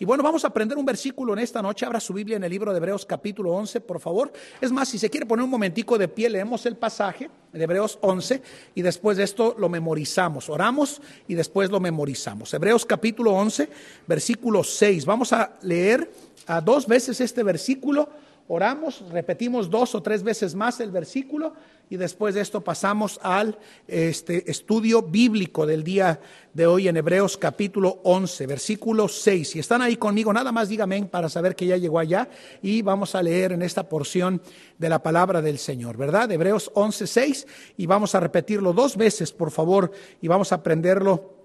[0.00, 1.84] Y bueno, vamos a aprender un versículo en esta noche.
[1.84, 4.32] Abra su Biblia en el libro de Hebreos capítulo 11, por favor.
[4.58, 7.98] Es más, si se quiere poner un momentico de pie, leemos el pasaje de Hebreos
[8.00, 8.40] 11
[8.74, 10.48] y después de esto lo memorizamos.
[10.48, 12.54] Oramos y después lo memorizamos.
[12.54, 13.68] Hebreos capítulo 11,
[14.06, 15.04] versículo 6.
[15.04, 16.10] Vamos a leer
[16.46, 18.08] a dos veces este versículo
[18.52, 21.54] oramos, repetimos dos o tres veces más el versículo
[21.88, 23.56] y después de esto pasamos al
[23.86, 26.20] este, estudio bíblico del día
[26.52, 29.50] de hoy en Hebreos capítulo 11, versículo 6.
[29.50, 32.28] Si están ahí conmigo, nada más díganme para saber que ya llegó allá
[32.60, 34.42] y vamos a leer en esta porción
[34.78, 36.32] de la palabra del Señor, ¿verdad?
[36.32, 37.46] Hebreos 11, 6
[37.76, 41.36] y vamos a repetirlo dos veces, por favor, y vamos a aprenderlo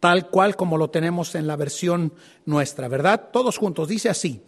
[0.00, 2.12] tal cual como lo tenemos en la versión
[2.44, 3.28] nuestra, ¿verdad?
[3.32, 4.42] Todos juntos, dice así.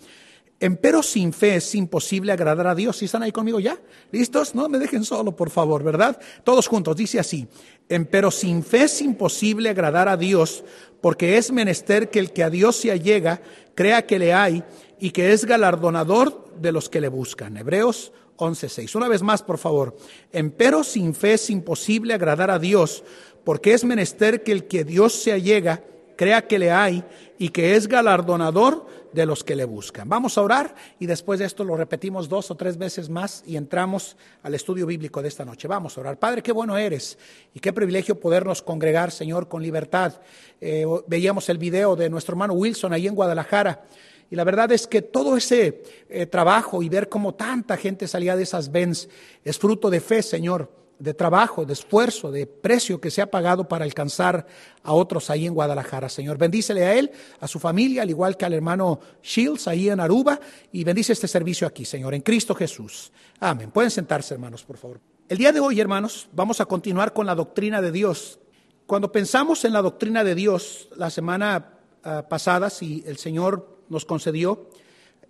[0.63, 2.97] Empero sin fe es imposible agradar a Dios.
[2.97, 3.77] ¿Sí están ahí conmigo ya?
[4.13, 4.55] ¿Listos?
[4.55, 6.21] No me dejen solo, por favor, ¿verdad?
[6.45, 7.49] Todos juntos, dice así.
[7.89, 10.63] Empero sin fe es imposible agradar a Dios,
[11.01, 13.43] porque es menester que el que a Dios se allega
[13.75, 14.63] crea que le hay
[15.01, 17.57] y que es galardonador de los que le buscan.
[17.57, 18.95] Hebreos 11:6.
[18.95, 19.97] Una vez más, por favor.
[20.31, 23.03] Empero sin fe es imposible agradar a Dios,
[23.43, 25.83] porque es menester que el que a Dios se allega
[26.15, 27.03] crea que le hay
[27.37, 30.09] y que es galardonador de los que le buscan.
[30.09, 33.57] Vamos a orar y después de esto lo repetimos dos o tres veces más y
[33.57, 35.69] entramos al estudio bíblico de esta noche.
[35.69, 36.19] Vamos a orar.
[36.19, 37.19] Padre, qué bueno eres
[37.55, 40.15] y qué privilegio podernos congregar, Señor, con libertad.
[40.61, 43.85] Eh, veíamos el video de nuestro hermano Wilson ahí en Guadalajara.
[44.31, 48.35] Y la verdad es que todo ese eh, trabajo y ver cómo tanta gente salía
[48.35, 49.09] de esas Benz
[49.45, 53.67] es fruto de fe, Señor de trabajo, de esfuerzo, de precio que se ha pagado
[53.67, 54.47] para alcanzar
[54.85, 56.09] a otros ahí en Guadalajara.
[56.09, 59.99] Señor, bendícele a él, a su familia, al igual que al hermano Shields ahí en
[59.99, 60.39] Aruba,
[60.71, 63.11] y bendice este servicio aquí, Señor, en Cristo Jesús.
[63.41, 63.73] Amén.
[63.73, 65.01] Pueden sentarse, hermanos, por favor.
[65.29, 68.39] El día de hoy, hermanos, vamos a continuar con la doctrina de Dios.
[68.87, 74.05] Cuando pensamos en la doctrina de Dios, la semana ah, pasada, si el Señor nos
[74.05, 74.71] concedió,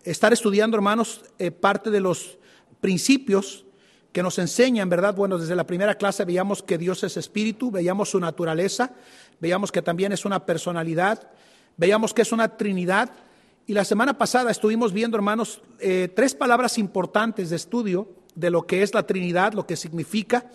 [0.05, 2.37] estar estudiando, hermanos, eh, parte de los
[2.83, 3.65] principios
[4.13, 5.15] que nos enseñan, ¿verdad?
[5.15, 8.93] Bueno, desde la primera clase veíamos que Dios es espíritu, veíamos su naturaleza,
[9.41, 11.31] veíamos que también es una personalidad,
[11.77, 13.11] veíamos que es una trinidad.
[13.67, 18.67] Y la semana pasada estuvimos viendo, hermanos, eh, tres palabras importantes de estudio de lo
[18.67, 20.47] que es la Trinidad, lo que significa.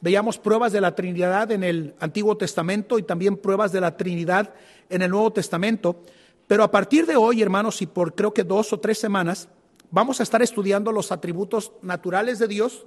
[0.00, 4.54] Veíamos pruebas de la Trinidad en el Antiguo Testamento y también pruebas de la Trinidad
[4.88, 6.00] en el Nuevo Testamento.
[6.46, 9.48] Pero a partir de hoy, hermanos, y por creo que dos o tres semanas,
[9.90, 12.86] vamos a estar estudiando los atributos naturales de Dios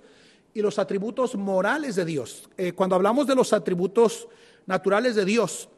[0.53, 2.49] y los atributos morales de Dios.
[2.57, 4.27] Eh, cuando hablamos de los atributos
[4.65, 5.69] naturales de Dios,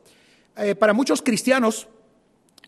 [0.57, 1.87] eh, para muchos cristianos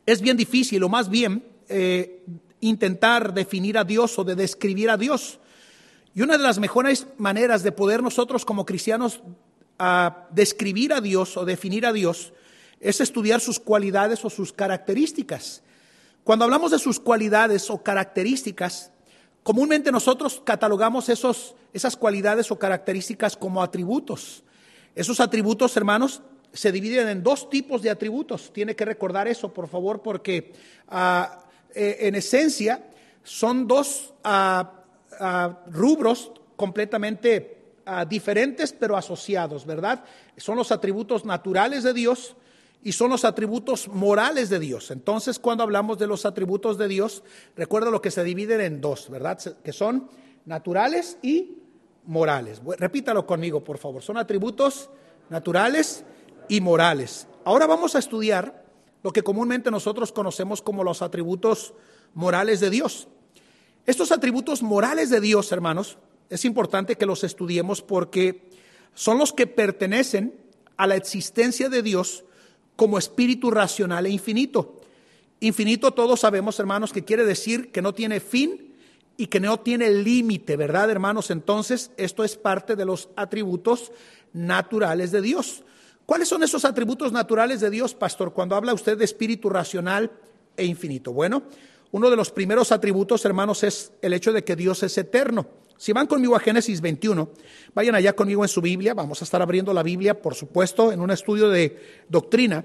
[0.05, 2.23] es bien difícil o más bien eh,
[2.59, 5.39] intentar definir a Dios o de describir a Dios.
[6.13, 9.21] Y una de las mejores maneras de poder nosotros como cristianos
[9.79, 12.33] a describir a Dios o definir a Dios
[12.79, 15.63] es estudiar sus cualidades o sus características.
[16.23, 18.91] Cuando hablamos de sus cualidades o características,
[19.43, 24.43] Comúnmente nosotros catalogamos esos, esas cualidades o características como atributos.
[24.93, 26.21] Esos atributos, hermanos,
[26.53, 28.51] se dividen en dos tipos de atributos.
[28.53, 30.53] Tiene que recordar eso, por favor, porque
[30.89, 31.43] ah,
[31.73, 32.83] eh, en esencia
[33.23, 34.83] son dos ah,
[35.19, 37.57] ah, rubros completamente
[38.07, 40.03] diferentes, pero asociados, ¿verdad?
[40.37, 42.35] Son los atributos naturales de Dios
[42.83, 44.91] y son los atributos morales de Dios.
[44.91, 47.23] Entonces, cuando hablamos de los atributos de Dios,
[47.55, 49.39] recuerda lo que se dividen en dos, ¿verdad?
[49.63, 50.09] Que son
[50.45, 51.57] naturales y
[52.05, 52.61] morales.
[52.77, 54.01] Repítalo conmigo, por favor.
[54.01, 54.89] Son atributos
[55.29, 56.03] naturales
[56.47, 57.27] y morales.
[57.45, 58.65] Ahora vamos a estudiar
[59.03, 61.73] lo que comúnmente nosotros conocemos como los atributos
[62.13, 63.07] morales de Dios.
[63.85, 65.97] Estos atributos morales de Dios, hermanos,
[66.29, 68.49] es importante que los estudiemos porque
[68.93, 70.35] son los que pertenecen
[70.77, 72.23] a la existencia de Dios
[72.75, 74.81] como espíritu racional e infinito.
[75.39, 78.75] Infinito todos sabemos, hermanos, que quiere decir que no tiene fin
[79.17, 81.31] y que no tiene límite, ¿verdad, hermanos?
[81.31, 83.91] Entonces, esto es parte de los atributos
[84.33, 85.63] naturales de Dios.
[86.05, 90.11] ¿Cuáles son esos atributos naturales de Dios, pastor, cuando habla usted de espíritu racional
[90.57, 91.13] e infinito?
[91.13, 91.43] Bueno,
[91.91, 95.47] uno de los primeros atributos, hermanos, es el hecho de que Dios es eterno.
[95.81, 97.31] Si van conmigo a Génesis 21,
[97.73, 100.99] vayan allá conmigo en su Biblia, vamos a estar abriendo la Biblia, por supuesto, en
[100.99, 102.63] un estudio de doctrina.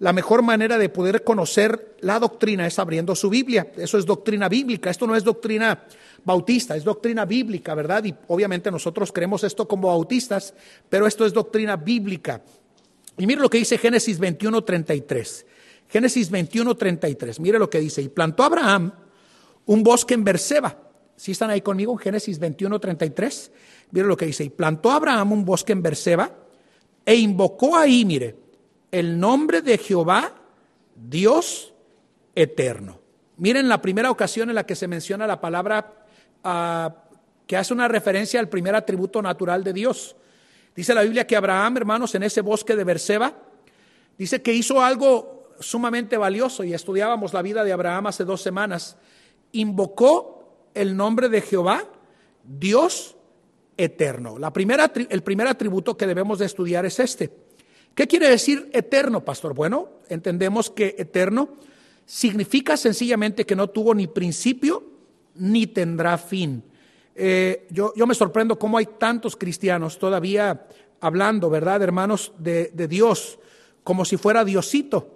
[0.00, 3.70] La mejor manera de poder conocer la doctrina es abriendo su Biblia.
[3.76, 5.84] Eso es doctrina bíblica, esto no es doctrina
[6.24, 8.04] bautista, es doctrina bíblica, ¿verdad?
[8.04, 10.52] Y obviamente nosotros creemos esto como bautistas,
[10.88, 12.42] pero esto es doctrina bíblica.
[13.16, 15.46] Y mire lo que dice Génesis 21, 33.
[15.88, 17.38] Génesis 21, 33.
[17.38, 18.02] Mire lo que dice.
[18.02, 18.92] Y plantó Abraham
[19.66, 20.85] un bosque en Berseba
[21.16, 23.52] si están ahí conmigo en Génesis 21, 33?
[23.90, 24.44] Miren lo que dice.
[24.44, 26.30] Y plantó Abraham un bosque en Berseba
[27.04, 28.36] e invocó ahí, mire,
[28.90, 30.34] el nombre de Jehová,
[30.94, 31.72] Dios
[32.34, 33.00] eterno.
[33.38, 36.06] Miren la primera ocasión en la que se menciona la palabra
[36.44, 36.90] uh,
[37.46, 40.16] que hace una referencia al primer atributo natural de Dios.
[40.74, 43.34] Dice la Biblia que Abraham, hermanos, en ese bosque de Berseba,
[44.18, 48.96] dice que hizo algo sumamente valioso y estudiábamos la vida de Abraham hace dos semanas.
[49.52, 50.35] Invocó
[50.76, 51.84] el nombre de Jehová,
[52.44, 53.16] Dios
[53.76, 54.38] eterno.
[54.38, 57.30] La primera, el primer atributo que debemos de estudiar es este.
[57.94, 59.54] ¿Qué quiere decir eterno, pastor?
[59.54, 61.48] Bueno, entendemos que eterno
[62.04, 64.84] significa sencillamente que no tuvo ni principio
[65.34, 66.62] ni tendrá fin.
[67.14, 70.66] Eh, yo, yo, me sorprendo cómo hay tantos cristianos todavía
[71.00, 73.38] hablando, ¿verdad, hermanos, de, Dios
[73.82, 75.12] como si fuera Diosito?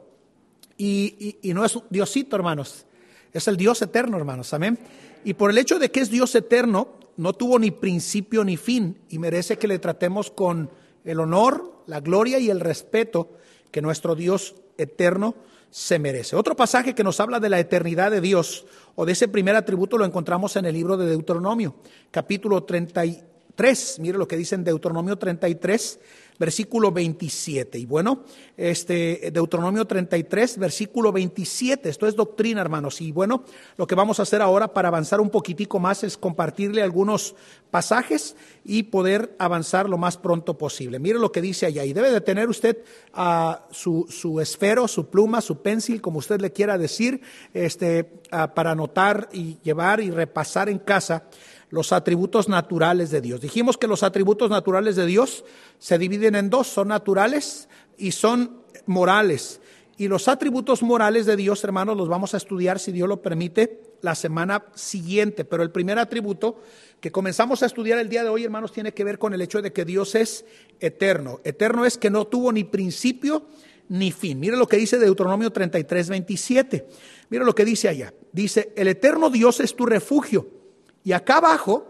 [0.78, 2.86] Y, y, no es Diosito, hermanos,
[3.32, 4.78] es el Dios eterno, hermanos, amén.
[5.24, 8.98] Y por el hecho de que es Dios eterno, no tuvo ni principio ni fin
[9.08, 10.70] y merece que le tratemos con
[11.04, 13.36] el honor, la gloria y el respeto
[13.70, 15.34] que nuestro Dios eterno
[15.70, 16.36] se merece.
[16.36, 18.66] Otro pasaje que nos habla de la eternidad de Dios
[18.96, 21.76] o de ese primer atributo lo encontramos en el libro de Deuteronomio,
[22.10, 23.98] capítulo 33.
[24.00, 26.00] Mire lo que dice en Deuteronomio 33,
[26.40, 27.78] versículo 27.
[27.78, 28.24] Y bueno,
[28.56, 31.90] este Deuteronomio 33, versículo 27.
[31.90, 33.02] Esto es doctrina, hermanos.
[33.02, 33.44] Y bueno,
[33.76, 37.34] lo que vamos a hacer ahora para avanzar un poquitico más es compartirle algunos
[37.70, 40.98] pasajes y poder avanzar lo más pronto posible.
[40.98, 41.84] Mire lo que dice allá.
[41.84, 42.78] Y debe de tener usted
[43.14, 47.20] uh, su, su, esfero, su pluma, su pencil, como usted le quiera decir,
[47.52, 51.24] este, uh, para anotar y llevar y repasar en casa
[51.70, 53.40] los atributos naturales de Dios.
[53.40, 55.44] Dijimos que los atributos naturales de Dios
[55.78, 59.60] se dividen en dos, son naturales y son morales.
[59.96, 63.82] Y los atributos morales de Dios, hermanos, los vamos a estudiar, si Dios lo permite,
[64.00, 65.44] la semana siguiente.
[65.44, 66.60] Pero el primer atributo
[67.00, 69.62] que comenzamos a estudiar el día de hoy, hermanos, tiene que ver con el hecho
[69.62, 70.44] de que Dios es
[70.80, 71.40] eterno.
[71.44, 73.44] Eterno es que no tuvo ni principio
[73.90, 74.40] ni fin.
[74.40, 76.86] Mire lo que dice Deuteronomio 33, 27.
[77.28, 78.14] Mire lo que dice allá.
[78.32, 80.59] Dice, el eterno Dios es tu refugio
[81.04, 81.86] y acá abajo,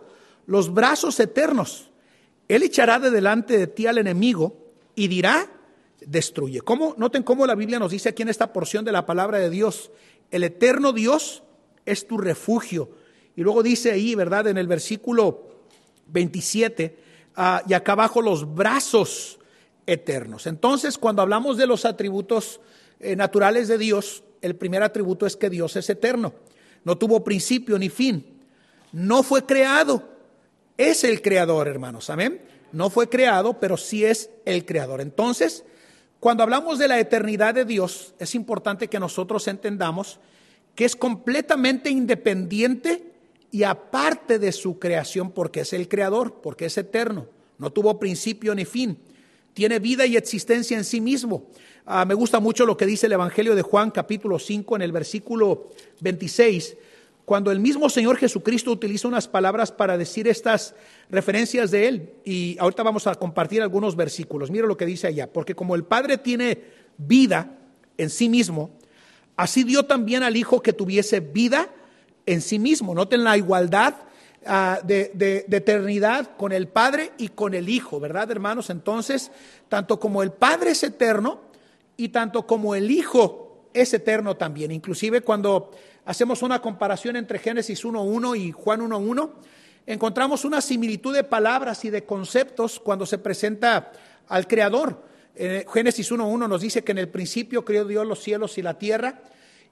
[0.46, 1.90] los brazos eternos.
[2.48, 4.56] Él echará de delante de ti al enemigo
[4.94, 5.50] y dirá,
[6.00, 6.60] destruye.
[6.60, 6.94] ¿Cómo?
[6.98, 9.90] Noten cómo la Biblia nos dice aquí en esta porción de la palabra de Dios,
[10.30, 11.42] el eterno Dios
[11.86, 12.90] es tu refugio.
[13.36, 14.48] Y luego dice ahí, ¿verdad?
[14.48, 15.48] En el versículo
[16.08, 16.96] 27,
[17.36, 19.38] ah, y acá abajo los brazos
[19.86, 20.46] eternos.
[20.46, 22.60] Entonces, cuando hablamos de los atributos
[22.98, 26.34] eh, naturales de Dios, el primer atributo es que Dios es eterno.
[26.84, 28.39] No tuvo principio ni fin
[28.92, 30.08] no fue creado.
[30.76, 32.10] Es el creador, hermanos.
[32.10, 32.40] Amén.
[32.72, 35.00] No fue creado, pero sí es el creador.
[35.00, 35.64] Entonces,
[36.20, 40.20] cuando hablamos de la eternidad de Dios, es importante que nosotros entendamos
[40.74, 43.12] que es completamente independiente
[43.50, 47.26] y aparte de su creación, porque es el creador, porque es eterno.
[47.58, 48.98] No tuvo principio ni fin.
[49.52, 51.48] Tiene vida y existencia en sí mismo.
[51.84, 54.92] Ah, me gusta mucho lo que dice el Evangelio de Juan capítulo 5 en el
[54.92, 55.66] versículo
[56.00, 56.76] 26
[57.30, 60.74] cuando el mismo Señor Jesucristo utiliza unas palabras para decir estas
[61.10, 62.12] referencias de Él.
[62.24, 64.50] Y ahorita vamos a compartir algunos versículos.
[64.50, 65.32] Mira lo que dice allá.
[65.32, 66.60] Porque como el Padre tiene
[66.98, 67.56] vida
[67.98, 68.72] en sí mismo,
[69.36, 71.68] así dio también al Hijo que tuviese vida
[72.26, 72.96] en sí mismo.
[72.96, 73.94] Noten la igualdad
[74.82, 78.70] de, de, de eternidad con el Padre y con el Hijo, ¿verdad, hermanos?
[78.70, 79.30] Entonces,
[79.68, 81.42] tanto como el Padre es eterno
[81.96, 84.72] y tanto como el Hijo es eterno también.
[84.72, 85.70] Inclusive cuando
[86.10, 89.30] hacemos una comparación entre Génesis 1.1 y Juan 1.1,
[89.86, 93.92] encontramos una similitud de palabras y de conceptos cuando se presenta
[94.26, 95.04] al Creador.
[95.72, 99.22] Génesis 1.1 nos dice que en el principio creó Dios los cielos y la tierra.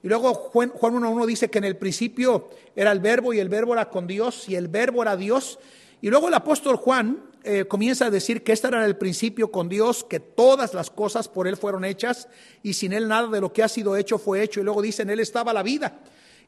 [0.01, 3.73] Y luego Juan 1.1 dice que en el principio era el verbo y el verbo
[3.73, 5.59] era con Dios y el verbo era Dios.
[6.01, 9.67] Y luego el apóstol Juan eh, comienza a decir que este era el principio con
[9.67, 12.29] Dios, que todas las cosas por Él fueron hechas
[12.63, 14.61] y sin Él nada de lo que ha sido hecho fue hecho.
[14.61, 15.99] Y luego dice, en Él estaba la vida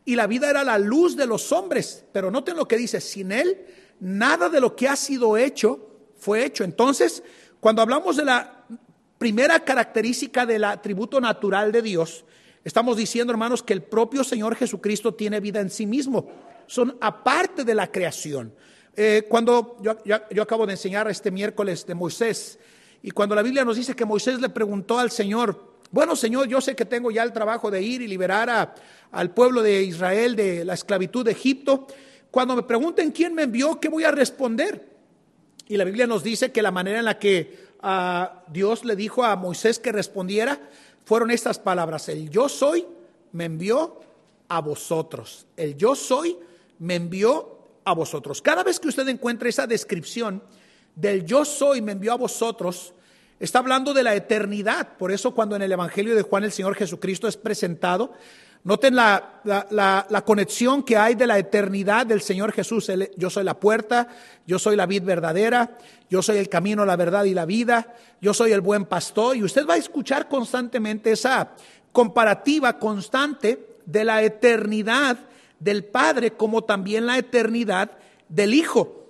[0.06, 2.06] y la vida era la luz de los hombres.
[2.12, 3.66] Pero noten lo que dice, sin Él
[4.00, 6.64] nada de lo que ha sido hecho fue hecho.
[6.64, 7.24] Entonces,
[7.60, 8.66] cuando hablamos de la
[9.18, 12.26] primera característica del atributo natural de Dios,
[12.64, 16.30] estamos diciendo, hermanos, que el propio Señor Jesucristo tiene vida en sí mismo.
[16.68, 18.54] Son aparte de la creación.
[18.96, 22.60] Eh, cuando yo, yo acabo de enseñar este miércoles de Moisés,
[23.04, 26.62] y cuando la Biblia nos dice que Moisés le preguntó al Señor, bueno, Señor, yo
[26.62, 28.74] sé que tengo ya el trabajo de ir y liberar a,
[29.12, 31.88] al pueblo de Israel de la esclavitud de Egipto.
[32.32, 34.90] Cuando me pregunten quién me envió, ¿qué voy a responder?
[35.68, 39.24] Y la Biblia nos dice que la manera en la que uh, Dios le dijo
[39.24, 40.60] a Moisés que respondiera
[41.04, 42.08] fueron estas palabras.
[42.10, 42.86] El yo soy
[43.34, 44.00] me envió
[44.48, 45.46] a vosotros.
[45.58, 46.38] El yo soy
[46.80, 48.42] me envió a vosotros.
[48.42, 50.42] Cada vez que usted encuentre esa descripción
[50.96, 52.94] del yo soy me envió a vosotros,
[53.42, 54.98] Está hablando de la eternidad.
[55.00, 58.14] Por eso cuando en el Evangelio de Juan el Señor Jesucristo es presentado,
[58.64, 62.92] Noten la, la, conexión que hay de la eternidad del Señor Jesús.
[63.18, 64.10] yo soy la puerta,
[64.46, 65.80] yo soy la vid verdadera,
[66.12, 69.36] yo soy el camino, la verdad y la vida, yo soy el buen pastor.
[69.36, 71.54] Y usted va a escuchar constantemente esa
[71.92, 75.18] comparativa constante de la eternidad
[75.60, 77.90] del Padre como también la eternidad
[78.30, 79.01] del Hijo.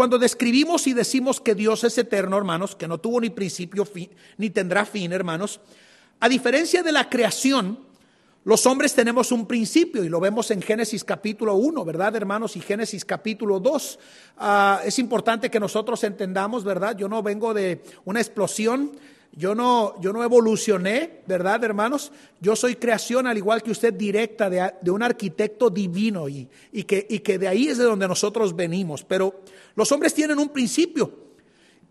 [0.00, 3.86] Cuando describimos y decimos que Dios es eterno, hermanos, que no tuvo ni principio
[4.38, 5.60] ni tendrá fin, hermanos,
[6.20, 7.78] a diferencia de la creación,
[8.44, 12.56] los hombres tenemos un principio y lo vemos en Génesis capítulo 1, ¿verdad, hermanos?
[12.56, 13.98] Y Génesis capítulo 2.
[14.38, 16.96] Ah, es importante que nosotros entendamos, ¿verdad?
[16.96, 18.92] Yo no vengo de una explosión,
[19.32, 22.10] yo no, yo no evolucioné, ¿verdad, hermanos?
[22.40, 27.06] Yo soy creación, al igual que usted, directa de, un arquitecto divino y, y, que,
[27.08, 29.04] y que de ahí es de donde nosotros venimos.
[29.04, 29.42] Pero
[29.76, 31.12] los hombres tienen un principio,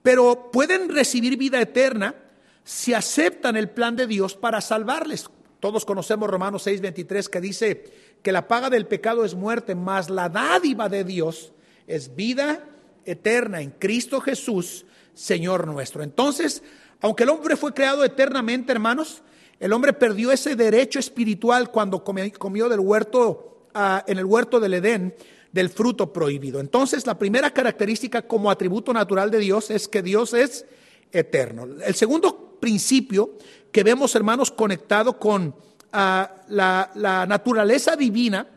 [0.03, 2.15] pero pueden recibir vida eterna
[2.63, 5.29] si aceptan el plan de Dios para salvarles.
[5.59, 7.83] Todos conocemos Romanos 6:23 que dice
[8.21, 11.53] que la paga del pecado es muerte, mas la dádiva de Dios
[11.87, 12.65] es vida
[13.05, 16.03] eterna en Cristo Jesús, Señor nuestro.
[16.03, 16.63] Entonces,
[17.01, 19.21] aunque el hombre fue creado eternamente, hermanos,
[19.59, 24.75] el hombre perdió ese derecho espiritual cuando comió del huerto, ah, en el huerto del
[24.75, 25.15] Edén,
[25.51, 26.59] del fruto prohibido.
[26.59, 30.65] Entonces, la primera característica como atributo natural de Dios es que Dios es
[31.11, 31.67] eterno.
[31.83, 33.31] El segundo principio
[33.71, 35.55] que vemos, hermanos, conectado con
[35.91, 38.47] ah, la, la naturaleza divina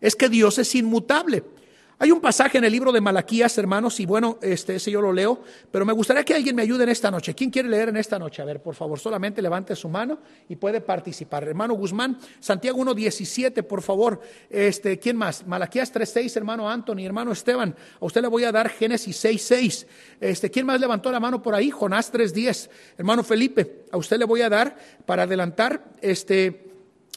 [0.00, 1.44] es que Dios es inmutable.
[2.00, 5.12] Hay un pasaje en el libro de Malaquías, hermanos, y bueno, este, ese yo lo
[5.12, 7.34] leo, pero me gustaría que alguien me ayude en esta noche.
[7.34, 8.40] ¿Quién quiere leer en esta noche?
[8.40, 11.42] A ver, por favor, solamente levante su mano y puede participar.
[11.42, 14.20] Hermano Guzmán, Santiago 1.17, por favor.
[14.48, 15.44] Este, ¿Quién más?
[15.44, 17.74] Malaquías 3.6, hermano Anthony, hermano Esteban.
[18.00, 19.86] A usted le voy a dar Génesis 6.6.
[20.20, 21.68] Este, ¿Quién más levantó la mano por ahí?
[21.68, 22.70] Jonás 3.10.
[22.96, 26.67] Hermano Felipe, a usted le voy a dar para adelantar este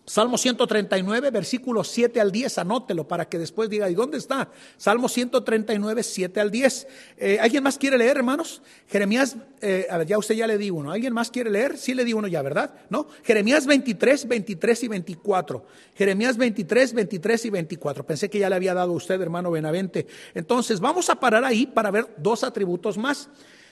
[0.05, 4.49] Salmo 139, versículos 7 al 10, anótelo para que después diga, ¿y dónde está?
[4.75, 6.87] Salmo 139, 7 al 10.
[7.17, 8.63] Eh, ¿Alguien más quiere leer, hermanos?
[8.87, 10.91] Jeremías, eh, a ver, ya usted ya le di uno.
[10.91, 11.77] ¿Alguien más quiere leer?
[11.77, 12.73] Sí le di uno ya, ¿verdad?
[12.89, 13.07] ¿No?
[13.23, 15.65] Jeremías 23, 23 y 24.
[15.95, 18.03] Jeremías 23, 23 y 24.
[18.03, 20.07] Pensé que ya le había dado a usted, hermano Benavente.
[20.33, 23.29] Entonces, vamos a parar ahí para ver dos atributos más.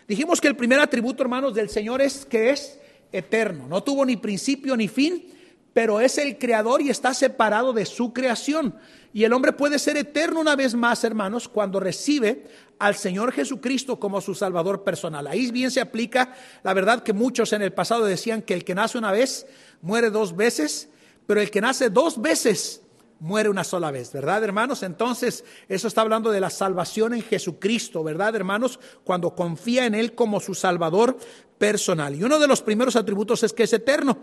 [0.07, 2.79] Dijimos que el primer atributo, hermanos, del Señor es que es
[3.11, 3.67] eterno.
[3.67, 5.38] No tuvo ni principio ni fin
[5.73, 8.75] pero es el creador y está separado de su creación.
[9.13, 12.45] Y el hombre puede ser eterno una vez más, hermanos, cuando recibe
[12.77, 15.27] al Señor Jesucristo como su Salvador personal.
[15.27, 16.33] Ahí bien se aplica
[16.63, 19.47] la verdad que muchos en el pasado decían que el que nace una vez
[19.81, 20.89] muere dos veces,
[21.25, 22.81] pero el que nace dos veces
[23.19, 24.81] muere una sola vez, ¿verdad, hermanos?
[24.81, 28.79] Entonces, eso está hablando de la salvación en Jesucristo, ¿verdad, hermanos?
[29.03, 31.17] Cuando confía en Él como su Salvador
[31.59, 32.15] personal.
[32.15, 34.17] Y uno de los primeros atributos es que es eterno.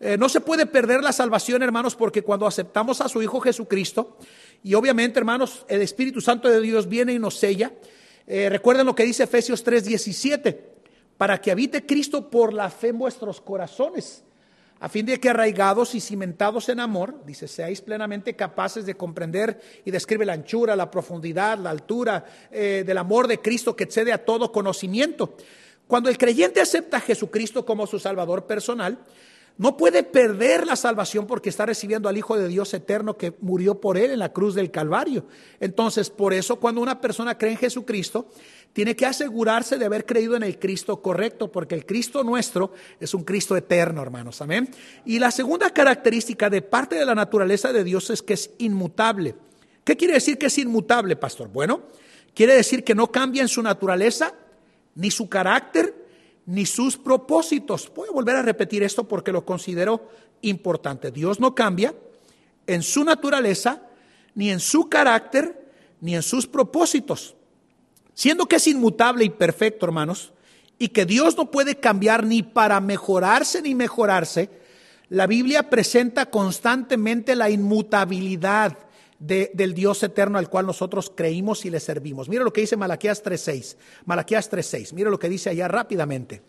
[0.00, 4.16] Eh, no se puede perder la salvación, hermanos, porque cuando aceptamos a su Hijo Jesucristo,
[4.64, 7.70] y obviamente, hermanos, el Espíritu Santo de Dios viene y nos sella.
[8.26, 10.58] Eh, recuerden lo que dice Efesios 3:17,
[11.16, 14.24] para que habite Cristo por la fe en vuestros corazones
[14.80, 19.60] a fin de que arraigados y cimentados en amor, dice, seáis plenamente capaces de comprender
[19.84, 24.12] y describe la anchura, la profundidad, la altura eh, del amor de Cristo que excede
[24.12, 25.34] a todo conocimiento.
[25.88, 28.98] Cuando el creyente acepta a Jesucristo como su Salvador personal,
[29.56, 33.80] no puede perder la salvación porque está recibiendo al Hijo de Dios eterno que murió
[33.80, 35.26] por él en la cruz del Calvario.
[35.58, 38.28] Entonces, por eso cuando una persona cree en Jesucristo,
[38.72, 43.14] tiene que asegurarse de haber creído en el Cristo correcto, porque el Cristo nuestro es
[43.14, 44.40] un Cristo eterno, hermanos.
[44.40, 44.68] Amén.
[45.04, 49.34] Y la segunda característica de parte de la naturaleza de Dios es que es inmutable.
[49.82, 51.48] ¿Qué quiere decir que es inmutable, pastor?
[51.48, 51.82] Bueno,
[52.32, 54.34] quiere decir que no cambia en su naturaleza,
[54.98, 55.94] ni su carácter,
[56.44, 57.90] ni sus propósitos.
[57.94, 60.10] Voy a volver a repetir esto porque lo considero
[60.42, 61.12] importante.
[61.12, 61.94] Dios no cambia
[62.66, 63.82] en su naturaleza,
[64.34, 67.36] ni en su carácter, ni en sus propósitos.
[68.12, 70.32] Siendo que es inmutable y perfecto, hermanos,
[70.80, 74.50] y que Dios no puede cambiar ni para mejorarse ni mejorarse,
[75.10, 78.76] la Biblia presenta constantemente la inmutabilidad
[79.18, 82.28] del Dios eterno al cual nosotros creímos y le servimos.
[82.28, 83.76] Mira lo que dice Malaquías 3.6.
[84.04, 84.92] Malaquías 3.6.
[84.92, 86.42] Mira lo que dice allá rápidamente.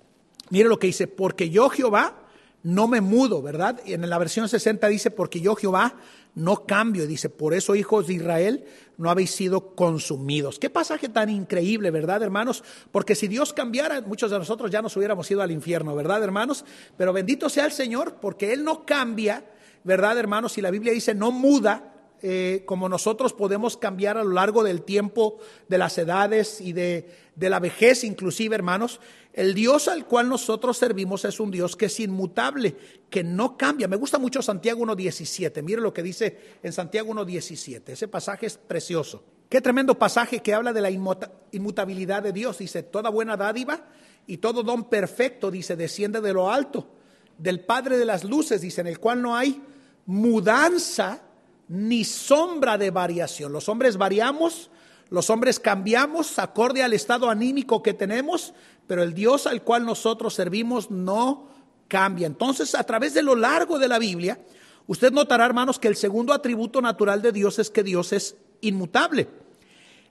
[0.50, 2.26] Mira lo que dice, porque yo Jehová
[2.64, 3.80] no me mudo, ¿verdad?
[3.86, 5.96] En la versión 60 dice, porque yo Jehová
[6.36, 7.04] no cambio.
[7.04, 8.66] Y dice, por eso hijos de Israel
[8.98, 10.60] no habéis sido consumidos.
[10.60, 12.64] Qué pasaje tan increíble, ¿verdad, hermanos?
[12.92, 16.66] Porque si Dios cambiara, muchos de nosotros ya nos hubiéramos ido al infierno, ¿verdad, hermanos?
[16.98, 19.46] Pero bendito sea el Señor, porque Él no cambia,
[19.84, 20.58] ¿verdad, hermanos?
[20.58, 21.88] Y la Biblia dice, no muda,
[22.22, 27.10] eh, como nosotros podemos cambiar a lo largo del tiempo, de las edades y de,
[27.36, 29.00] de la vejez inclusive, hermanos,
[29.34, 32.76] el Dios al cual nosotros servimos es un Dios que es inmutable,
[33.10, 33.88] que no cambia.
[33.88, 35.64] Me gusta mucho Santiago 1.17.
[35.64, 37.90] Mire lo que dice en Santiago 1.17.
[37.90, 39.24] Ese pasaje es precioso.
[39.48, 42.58] Qué tremendo pasaje que habla de la inmutabilidad de Dios.
[42.58, 43.88] Dice, toda buena dádiva
[44.28, 46.88] y todo don perfecto, dice, desciende de lo alto,
[47.38, 49.62] del Padre de las luces, dice, en el cual no hay
[50.06, 51.29] mudanza
[51.70, 53.54] ni sombra de variación.
[53.54, 54.70] Los hombres variamos,
[55.10, 58.54] los hombres cambiamos acorde al estado anímico que tenemos,
[58.88, 61.48] pero el Dios al cual nosotros servimos no
[61.88, 62.28] cambia.
[62.28, 64.40] Entonces, a través de lo largo de la Biblia,
[64.88, 69.28] usted notará, hermanos, que el segundo atributo natural de Dios es que Dios es inmutable.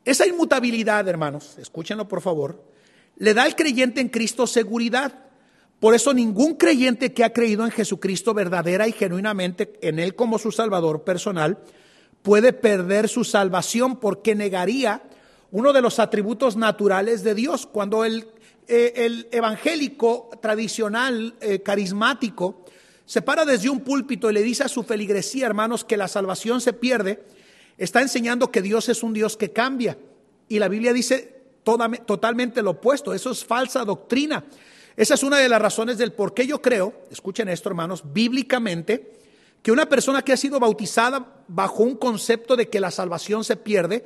[0.05, 2.62] Esa inmutabilidad, hermanos, escúchenlo por favor,
[3.17, 5.27] le da al creyente en Cristo seguridad.
[5.80, 10.38] Por eso ningún creyente que ha creído en Jesucristo verdadera y genuinamente en Él como
[10.38, 11.58] su Salvador personal
[12.23, 15.02] puede perder su salvación porque negaría
[15.52, 17.66] uno de los atributos naturales de Dios.
[17.66, 18.26] Cuando el,
[18.66, 22.64] eh, el evangélico tradicional, eh, carismático,
[23.06, 26.61] se para desde un púlpito y le dice a su feligresía, hermanos, que la salvación
[26.61, 27.25] se pierde,
[27.78, 29.97] está enseñando que Dios es un Dios que cambia.
[30.49, 34.44] Y la Biblia dice totalmente lo opuesto, eso es falsa doctrina.
[34.99, 39.12] Esa es una de las razones del por qué yo creo, escuchen esto hermanos, bíblicamente,
[39.62, 43.55] que una persona que ha sido bautizada bajo un concepto de que la salvación se
[43.55, 44.05] pierde,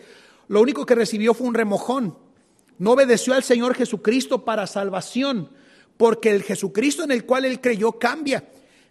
[0.48, 2.18] lo único que recibió fue un remojón.
[2.76, 5.48] No obedeció al Señor Jesucristo para salvación,
[5.96, 8.44] porque el Jesucristo en el cual él creyó cambia.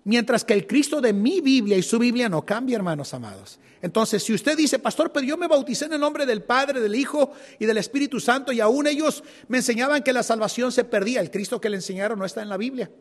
[0.03, 3.60] Mientras que el Cristo de mi Biblia y su Biblia no cambia, hermanos amados.
[3.81, 6.96] Entonces, si usted dice, pastor, pero yo me bauticé en el nombre del Padre, del
[6.96, 11.20] Hijo y del Espíritu Santo, y aún ellos me enseñaban que la salvación se perdía,
[11.20, 12.91] el Cristo que le enseñaron no está en la Biblia.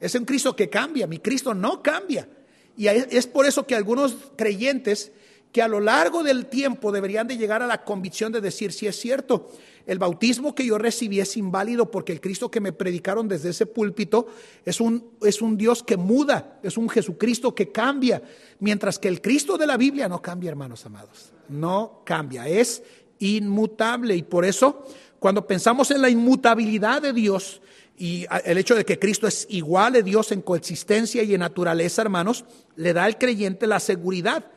[0.00, 2.28] Es un Cristo que cambia, mi Cristo no cambia.
[2.76, 5.12] Y es por eso que algunos creyentes
[5.56, 8.86] que a lo largo del tiempo deberían de llegar a la convicción de decir, si
[8.86, 9.50] es cierto,
[9.86, 13.64] el bautismo que yo recibí es inválido porque el Cristo que me predicaron desde ese
[13.64, 14.26] púlpito
[14.66, 18.20] es un, es un Dios que muda, es un Jesucristo que cambia,
[18.58, 22.82] mientras que el Cristo de la Biblia no cambia, hermanos amados, no cambia, es
[23.18, 24.84] inmutable y por eso
[25.18, 27.62] cuando pensamos en la inmutabilidad de Dios,
[27.96, 32.02] y el hecho de que Cristo es igual de Dios en coexistencia y en naturaleza,
[32.02, 32.44] hermanos,
[32.76, 34.50] le da al creyente la seguridad.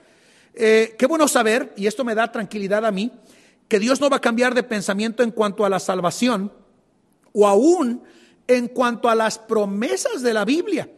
[0.54, 3.12] Eh, qué bueno saber, y esto me da tranquilidad a mí,
[3.68, 6.52] que Dios no va a cambiar de pensamiento en cuanto a la salvación
[7.34, 8.04] o aún
[8.48, 10.90] en cuanto a las promesas de la Biblia.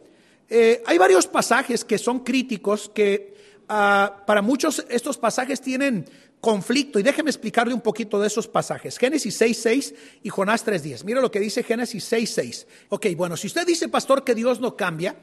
[0.48, 3.34] Eh, hay varios pasajes que son críticos, que
[3.68, 6.06] ah, para muchos estos pasajes tienen
[6.40, 6.98] conflicto.
[6.98, 8.98] Y déjeme explicarle un poquito de esos pasajes.
[8.98, 11.04] Génesis 6.6 y Jonás 3.10.
[11.04, 12.66] Mira lo que dice Génesis 6.6.
[12.88, 15.14] Ok, bueno, si usted dice, pastor, que Dios no cambia,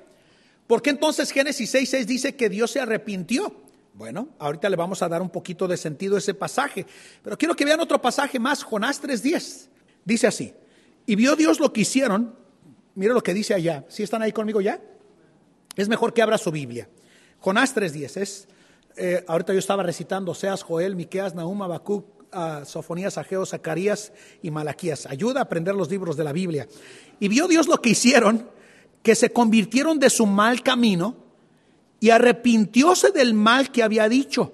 [0.65, 3.68] ¿por qué entonces Génesis 6.6 dice que Dios se arrepintió?
[3.99, 6.85] Bueno, ahorita le vamos a dar un poquito de sentido a ese pasaje,
[7.21, 9.67] pero quiero que vean otro pasaje más, Jonás 3.10.
[10.05, 10.53] Dice así,
[11.05, 12.33] y vio Dios lo que hicieron,
[12.95, 14.79] mira lo que dice allá, ¿sí están ahí conmigo ya?
[15.75, 16.87] Es mejor que abra su Biblia.
[17.39, 18.47] Jonás 3.10 es,
[18.95, 24.49] eh, ahorita yo estaba recitando Seas, Joel, Miqueas, Nahum, Habacuc, uh, Sofonías, Ageo, Zacarías y
[24.49, 25.07] Malaquías.
[25.07, 26.69] Ayuda a aprender los libros de la Biblia.
[27.19, 28.49] Y vio Dios lo que hicieron,
[29.03, 31.28] que se convirtieron de su mal camino
[31.99, 34.53] y arrepintióse del mal que había dicho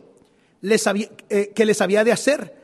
[0.62, 2.56] les eh, que les había de hacer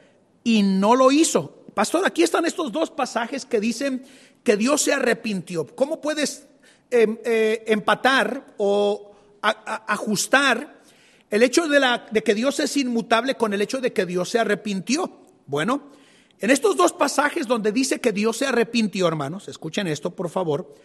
[0.44, 1.64] y no lo hizo.
[1.74, 4.04] Pastor, aquí están estos dos pasajes que dicen
[4.44, 5.68] que Dios se arrepintió.
[5.68, 6.48] ¿Cómo puedes
[6.90, 10.82] em, eh, empatar o ajustar
[11.30, 14.30] el hecho de, la, de que Dios es inmutable con el hecho de que Dios
[14.30, 15.20] se arrepintió?
[15.46, 15.92] Bueno,
[16.40, 20.76] en estos dos pasajes donde dice que Dios se arrepintió, hermanos, escuchen esto por favor,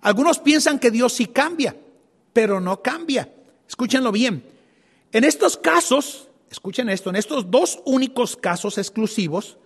[0.00, 1.76] algunos piensan que Dios sí cambia
[2.32, 3.32] pero no cambia.
[3.68, 4.44] Escúchenlo bien.
[5.12, 9.58] En estos casos, escuchen esto, en estos dos únicos casos exclusivos,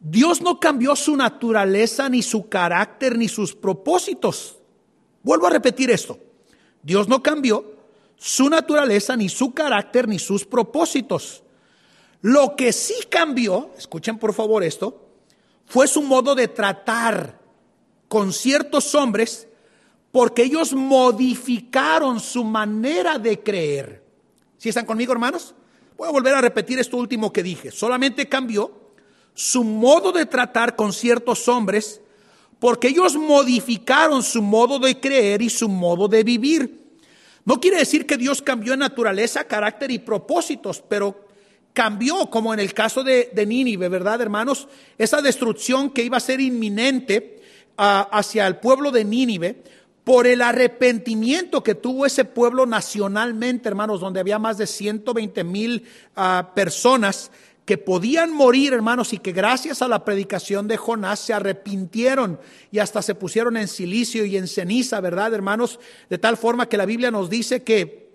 [0.00, 4.56] Dios no cambió su naturaleza, ni su carácter, ni sus propósitos.
[5.22, 6.18] Vuelvo a repetir esto.
[6.82, 7.76] Dios no cambió
[8.16, 11.44] su naturaleza, ni su carácter, ni sus propósitos.
[12.20, 15.08] Lo que sí cambió, escuchen por favor esto,
[15.66, 17.40] fue su modo de tratar
[18.08, 19.48] con ciertos hombres
[20.12, 24.04] porque ellos modificaron su manera de creer.
[24.58, 25.54] ¿Sí están conmigo, hermanos?
[25.96, 27.70] Voy a volver a repetir esto último que dije.
[27.70, 28.70] Solamente cambió
[29.34, 32.02] su modo de tratar con ciertos hombres
[32.58, 36.82] porque ellos modificaron su modo de creer y su modo de vivir.
[37.44, 41.26] No quiere decir que Dios cambió en naturaleza, carácter y propósitos, pero
[41.72, 44.68] cambió, como en el caso de, Nínive, ¿verdad, hermanos?
[44.96, 47.40] Esa destrucción que iba a ser inminente
[47.76, 49.64] ah, hacia el pueblo de Nínive
[50.04, 55.84] por el arrepentimiento que tuvo ese pueblo nacionalmente, hermanos, donde había más de 120 mil
[56.16, 57.30] ah, personas
[57.64, 62.40] que podían morir, hermanos, y que gracias a la predicación de Jonás se arrepintieron
[62.72, 65.78] y hasta se pusieron en silicio y en ceniza, ¿verdad, hermanos?
[66.10, 68.10] De tal forma que la Biblia nos dice que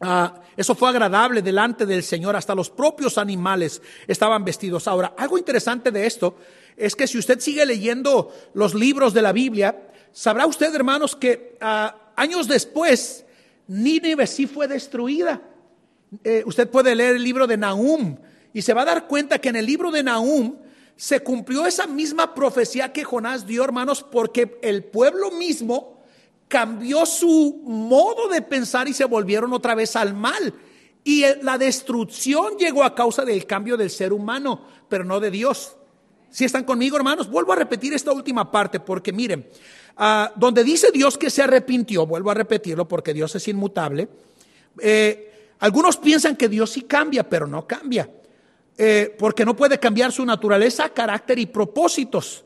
[0.00, 4.88] ah, eso fue agradable delante del Señor, hasta los propios animales estaban vestidos.
[4.88, 6.36] Ahora, algo interesante de esto
[6.76, 11.56] es que si usted sigue leyendo los libros de la Biblia, Sabrá usted, hermanos, que
[11.60, 13.24] ah, años después
[13.66, 15.42] Nínive sí fue destruida.
[16.24, 18.16] Eh, usted puede leer el libro de Nahum
[18.52, 20.56] y se va a dar cuenta que en el libro de Nahum
[20.96, 26.02] se cumplió esa misma profecía que Jonás dio, hermanos, porque el pueblo mismo
[26.48, 30.54] cambió su modo de pensar y se volvieron otra vez al mal.
[31.04, 35.76] Y la destrucción llegó a causa del cambio del ser humano, pero no de Dios.
[36.30, 39.46] Si están conmigo, hermanos, vuelvo a repetir esta última parte porque miren,
[40.00, 44.08] Ah, donde dice Dios que se arrepintió, vuelvo a repetirlo porque Dios es inmutable,
[44.80, 48.08] eh, algunos piensan que Dios sí cambia, pero no cambia,
[48.76, 52.44] eh, porque no puede cambiar su naturaleza, carácter y propósitos.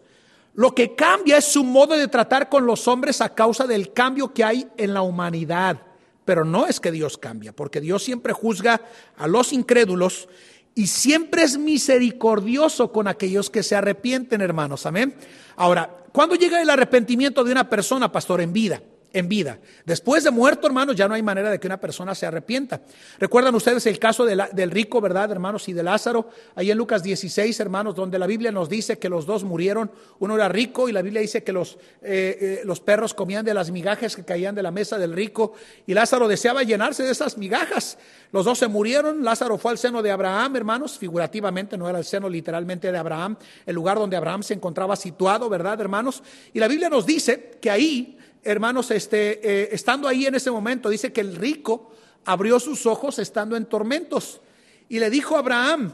[0.55, 4.33] Lo que cambia es su modo de tratar con los hombres a causa del cambio
[4.33, 5.83] que hay en la humanidad.
[6.25, 8.81] Pero no es que Dios cambia, porque Dios siempre juzga
[9.19, 10.29] a los incrédulos
[10.75, 14.87] y siempre es misericordioso con aquellos que se arrepienten, hermanos.
[14.87, 15.15] Amén.
[15.57, 18.41] Ahora, ¿cuándo llega el arrepentimiento de una persona, pastor?
[18.41, 19.59] En vida en vida.
[19.85, 22.81] Después de muerto, hermanos, ya no hay manera de que una persona se arrepienta.
[23.19, 25.69] Recuerdan ustedes el caso del rico, ¿verdad, hermanos?
[25.69, 29.27] Y de Lázaro, ahí en Lucas 16, hermanos, donde la Biblia nos dice que los
[29.27, 29.91] dos murieron.
[30.19, 33.55] Uno era rico y la Biblia dice que los, eh, eh, los perros comían de
[33.55, 35.53] las migajas que caían de la mesa del rico
[35.87, 37.99] y Lázaro deseaba llenarse de esas migajas.
[38.33, 39.23] Los dos se murieron.
[39.23, 43.37] Lázaro fue al seno de Abraham, hermanos, figurativamente, no era el seno literalmente de Abraham,
[43.67, 46.23] el lugar donde Abraham se encontraba situado, ¿verdad, hermanos?
[46.53, 50.89] Y la Biblia nos dice que ahí hermanos, este, eh, estando ahí en ese momento,
[50.89, 51.93] dice que el rico
[52.25, 54.41] abrió sus ojos estando en tormentos
[54.89, 55.93] y le dijo a Abraham,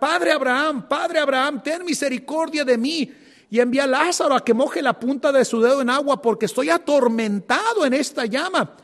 [0.00, 3.12] Padre Abraham, Padre Abraham, ten misericordia de mí
[3.50, 6.46] y envía a Lázaro a que moje la punta de su dedo en agua porque
[6.46, 8.76] estoy atormentado en esta llama.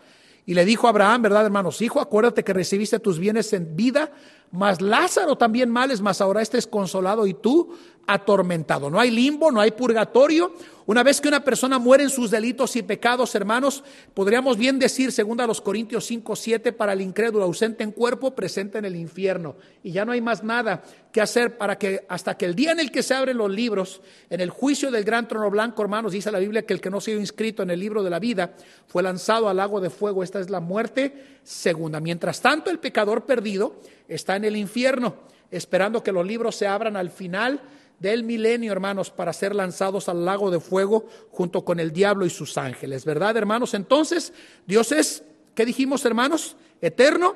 [0.44, 1.82] Y le dijo a Abraham, ¿verdad, hermanos?
[1.82, 4.10] Hijo, acuérdate que recibiste tus bienes en vida,
[4.50, 7.74] mas Lázaro también males, mas ahora estés consolado y tú
[8.08, 8.88] atormentado.
[8.88, 10.54] No hay limbo, no hay purgatorio.
[10.86, 13.84] Una vez que una persona muere en sus delitos y pecados, hermanos,
[14.14, 18.34] podríamos bien decir, según a los Corintios 5, 7, para el incrédulo ausente en cuerpo,
[18.34, 19.56] presente en el infierno.
[19.82, 20.82] Y ya no hay más nada
[21.12, 24.00] que hacer para que hasta que el día en el que se abren los libros,
[24.30, 26.96] en el juicio del gran trono blanco, hermanos, dice la Biblia que el que no
[26.96, 28.54] ha sido inscrito en el libro de la vida
[28.86, 30.22] fue lanzado al lago de fuego.
[30.22, 32.00] Esta es la muerte segunda.
[32.00, 35.14] Mientras tanto, el pecador perdido está en el infierno,
[35.50, 37.60] esperando que los libros se abran al final
[38.00, 42.30] del milenio, hermanos, para ser lanzados al lago de fuego junto con el diablo y
[42.30, 43.74] sus ángeles, ¿verdad, hermanos?
[43.74, 44.32] Entonces,
[44.66, 46.56] Dios es, ¿qué dijimos, hermanos?
[46.80, 47.34] Eterno,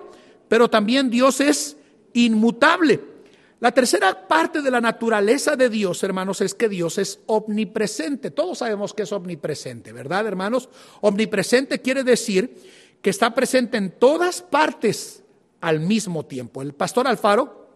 [0.49, 1.77] pero también Dios es
[2.13, 3.01] inmutable.
[3.59, 8.31] La tercera parte de la naturaleza de Dios, hermanos, es que Dios es omnipresente.
[8.31, 10.69] Todos sabemos que es omnipresente, ¿verdad, hermanos?
[11.01, 12.57] Omnipresente quiere decir
[13.01, 15.22] que está presente en todas partes
[15.63, 16.61] al mismo tiempo.
[16.61, 17.69] El pastor Alfaro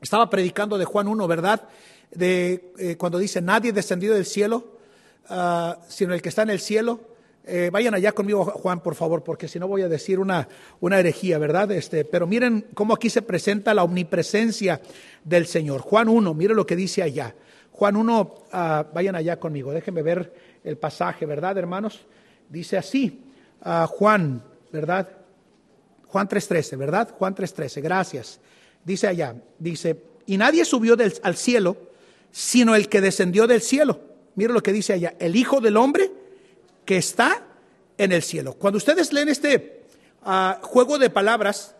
[0.00, 1.68] estaba predicando de Juan 1, ¿verdad?
[2.10, 4.78] de eh, cuando dice nadie descendido del cielo,
[5.28, 7.00] ah, sino el que está en el cielo.
[7.44, 10.48] Eh, vayan allá conmigo, Juan, por favor, porque si no voy a decir una,
[10.80, 11.70] una herejía, ¿verdad?
[11.72, 14.82] Este, pero miren cómo aquí se presenta la omnipresencia
[15.24, 15.80] del Señor.
[15.80, 17.34] Juan 1, miren lo que dice allá.
[17.72, 22.04] Juan 1, ah, vayan allá conmigo, déjenme ver el pasaje, ¿verdad, hermanos?
[22.50, 23.22] Dice así,
[23.64, 25.08] uh, Juan, ¿verdad?
[26.08, 27.14] Juan 3.13, ¿verdad?
[27.16, 28.40] Juan 3.13, gracias.
[28.84, 31.88] Dice allá, dice, y nadie subió del, al cielo
[32.30, 34.00] sino el que descendió del cielo.
[34.34, 36.10] Mira lo que dice allá, el Hijo del Hombre
[36.84, 37.42] que está
[37.96, 38.54] en el cielo.
[38.54, 39.84] Cuando ustedes leen este
[40.22, 41.74] ah, juego de palabras,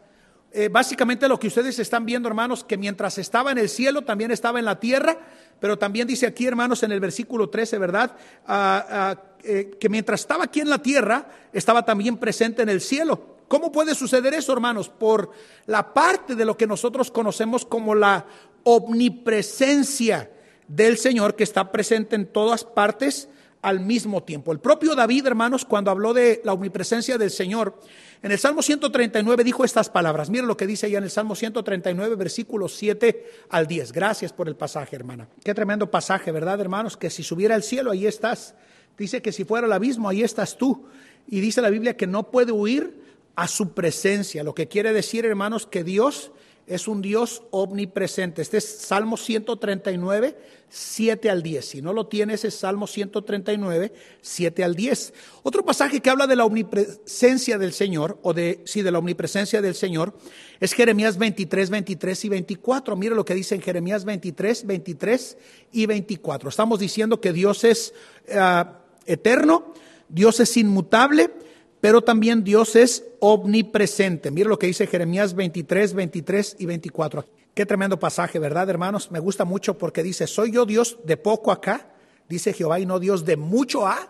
[0.51, 4.31] eh, básicamente lo que ustedes están viendo, hermanos, que mientras estaba en el cielo, también
[4.31, 5.19] estaba en la tierra,
[5.61, 8.17] pero también dice aquí, hermanos, en el versículo 13, ¿verdad?
[8.47, 12.81] Ah, ah, eh, que mientras estaba aquí en la tierra, estaba también presente en el
[12.81, 13.38] cielo.
[13.49, 14.89] ¿Cómo puede suceder eso, hermanos?
[14.89, 15.31] Por
[15.67, 18.27] la parte de lo que nosotros conocemos como la
[18.63, 20.31] omnipresencia
[20.69, 23.29] del Señor que está presente en todas partes
[23.63, 24.53] al mismo tiempo.
[24.53, 27.81] El propio David, hermanos, cuando habló de la omnipresencia del Señor,
[28.23, 30.31] en el Salmo 139 dijo estas palabras.
[30.31, 33.93] Miren lo que dice allá en el Salmo 139, versículos 7 al 10.
[33.93, 35.29] Gracias por el pasaje, hermana.
[35.43, 36.97] Qué tremendo pasaje, ¿verdad, hermanos?
[36.97, 38.55] Que si subiera al cielo, ahí estás.
[38.97, 40.87] Dice que si fuera al abismo, ahí estás tú.
[41.27, 43.08] Y dice la Biblia que no puede huir
[43.39, 44.43] a su presencia.
[44.43, 46.33] Lo que quiere decir, hermanos, que Dios
[46.67, 48.43] es un Dios omnipresente.
[48.43, 50.37] Este es Salmo 139,
[50.69, 51.65] 7 al 10.
[51.65, 55.15] Si no lo tienes, es Salmo 139, 7 al 10.
[55.45, 59.63] Otro pasaje que habla de la omnipresencia del Señor, o de, sí, de la omnipresencia
[59.63, 60.19] del Señor,
[60.59, 62.97] es Jeremías 23, 23 y 24.
[62.97, 65.39] Mira lo que dice en Jeremías 23, 23
[65.71, 66.49] y 24.
[66.49, 67.95] Estamos diciendo que Dios es
[68.35, 69.75] ah, eterno,
[70.09, 71.31] Dios es inmutable,
[71.81, 74.31] pero también Dios es omnipresente.
[74.31, 77.27] Mira lo que dice Jeremías 23, 23 y 24.
[77.55, 79.11] Qué tremendo pasaje, ¿verdad, hermanos?
[79.11, 81.91] Me gusta mucho porque dice, soy yo Dios de poco acá,
[82.29, 84.09] dice Jehová, y no Dios de mucho a.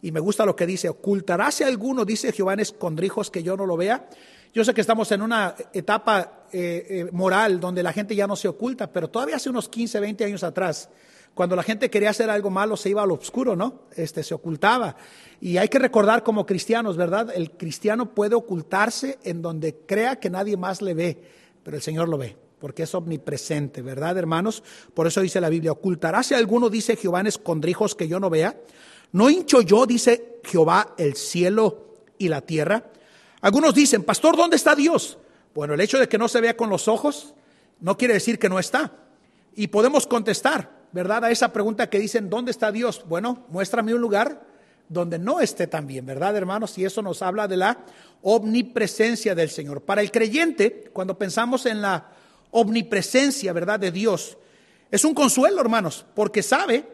[0.00, 3.66] Y me gusta lo que dice, ocultaráse alguno, dice Jehová, en escondrijos que yo no
[3.66, 4.08] lo vea.
[4.54, 8.36] Yo sé que estamos en una etapa eh, eh, moral donde la gente ya no
[8.36, 10.88] se oculta, pero todavía hace unos 15, 20 años atrás,
[11.34, 13.82] cuando la gente quería hacer algo malo, se iba al oscuro, ¿no?
[13.94, 14.96] Este, se ocultaba.
[15.40, 17.32] Y hay que recordar como cristianos, ¿verdad?
[17.34, 21.22] El cristiano puede ocultarse en donde crea que nadie más le ve,
[21.62, 24.64] pero el Señor lo ve, porque es omnipresente, ¿verdad, hermanos?
[24.94, 28.56] Por eso dice la Biblia, ocultará si alguno dice Jehová escondrijos que yo no vea.
[29.12, 32.90] No hincho yo, dice Jehová, el cielo y la tierra.
[33.40, 35.18] Algunos dicen, pastor, ¿dónde está Dios?
[35.54, 37.34] Bueno, el hecho de que no se vea con los ojos
[37.80, 38.92] no quiere decir que no está.
[39.54, 41.24] Y podemos contestar, ¿verdad?
[41.24, 43.04] A esa pregunta que dicen, ¿dónde está Dios?
[43.06, 44.46] Bueno, muéstrame un lugar
[44.88, 46.76] donde no esté también, ¿verdad, hermanos?
[46.78, 47.78] Y eso nos habla de la
[48.22, 49.82] omnipresencia del Señor.
[49.82, 52.10] Para el creyente, cuando pensamos en la
[52.50, 54.38] omnipresencia, ¿verdad?, de Dios,
[54.90, 56.86] es un consuelo, hermanos, porque sabe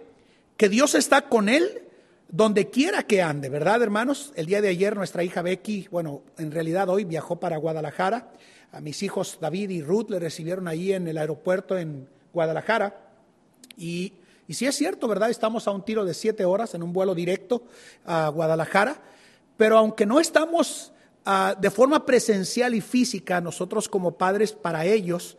[0.56, 1.82] que Dios está con él
[2.28, 4.32] donde quiera que ande, ¿verdad, hermanos?
[4.34, 8.32] El día de ayer nuestra hija Becky, bueno, en realidad hoy viajó para Guadalajara.
[8.72, 13.03] A mis hijos David y Ruth le recibieron ahí en el aeropuerto en Guadalajara.
[13.76, 14.12] Y,
[14.46, 15.30] y sí es cierto, ¿verdad?
[15.30, 17.62] Estamos a un tiro de siete horas en un vuelo directo
[18.04, 19.00] a Guadalajara,
[19.56, 20.92] pero aunque no estamos
[21.24, 25.36] ah, de forma presencial y física, nosotros como padres para ellos,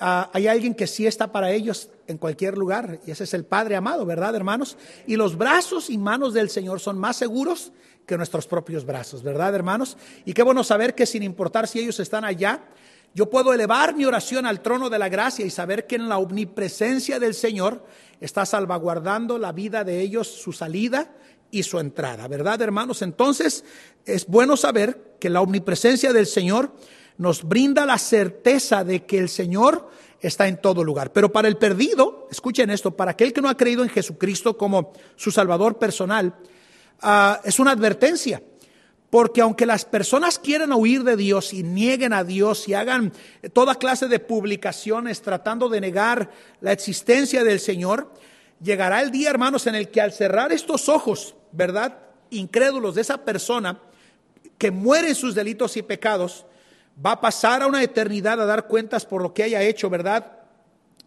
[0.00, 3.44] ah, hay alguien que sí está para ellos en cualquier lugar, y ese es el
[3.44, 4.76] Padre amado, ¿verdad, hermanos?
[5.06, 7.72] Y los brazos y manos del Señor son más seguros
[8.06, 9.96] que nuestros propios brazos, ¿verdad, hermanos?
[10.24, 12.62] Y qué bueno saber que sin importar si ellos están allá,
[13.16, 16.18] yo puedo elevar mi oración al trono de la gracia y saber que en la
[16.18, 17.82] omnipresencia del Señor
[18.20, 21.14] está salvaguardando la vida de ellos, su salida
[21.50, 23.00] y su entrada, ¿verdad, hermanos?
[23.00, 23.64] Entonces,
[24.04, 26.74] es bueno saber que la omnipresencia del Señor
[27.16, 29.88] nos brinda la certeza de que el Señor
[30.20, 31.14] está en todo lugar.
[31.14, 34.92] Pero para el perdido, escuchen esto, para aquel que no ha creído en Jesucristo como
[35.16, 36.34] su Salvador personal,
[37.00, 38.42] ah, es una advertencia.
[39.10, 43.12] Porque aunque las personas quieran huir de Dios y nieguen a Dios y hagan
[43.52, 48.12] toda clase de publicaciones tratando de negar la existencia del Señor,
[48.60, 51.98] llegará el día, hermanos, en el que al cerrar estos ojos, ¿verdad?
[52.30, 53.80] Incrédulos de esa persona
[54.58, 56.46] que muere en sus delitos y pecados,
[57.04, 60.40] va a pasar a una eternidad a dar cuentas por lo que haya hecho, ¿verdad?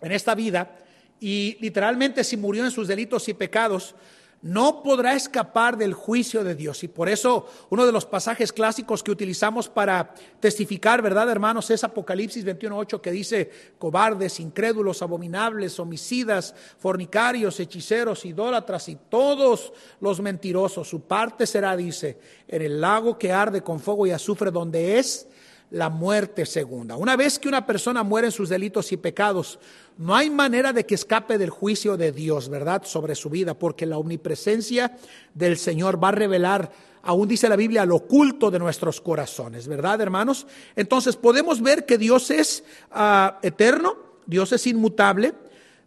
[0.01, 0.77] En esta vida.
[1.19, 3.95] Y literalmente si murió en sus delitos y pecados,
[4.41, 6.83] no podrá escapar del juicio de Dios.
[6.83, 11.69] Y por eso uno de los pasajes clásicos que utilizamos para testificar, ¿verdad, hermanos?
[11.69, 20.21] Es Apocalipsis 21.8 que dice, cobardes, incrédulos, abominables, homicidas, fornicarios, hechiceros, idólatras y todos los
[20.21, 20.87] mentirosos.
[20.87, 25.27] Su parte será, dice, en el lago que arde con fuego y azufre, donde es
[25.71, 26.95] la muerte segunda.
[26.95, 29.59] Una vez que una persona muere en sus delitos y pecados,
[29.97, 33.85] no hay manera de que escape del juicio de Dios, ¿verdad?, sobre su vida, porque
[33.85, 34.97] la omnipresencia
[35.33, 36.71] del Señor va a revelar,
[37.03, 40.47] aún dice la Biblia, lo oculto de nuestros corazones, ¿verdad, hermanos?
[40.75, 45.33] Entonces podemos ver que Dios es ah, eterno, Dios es inmutable,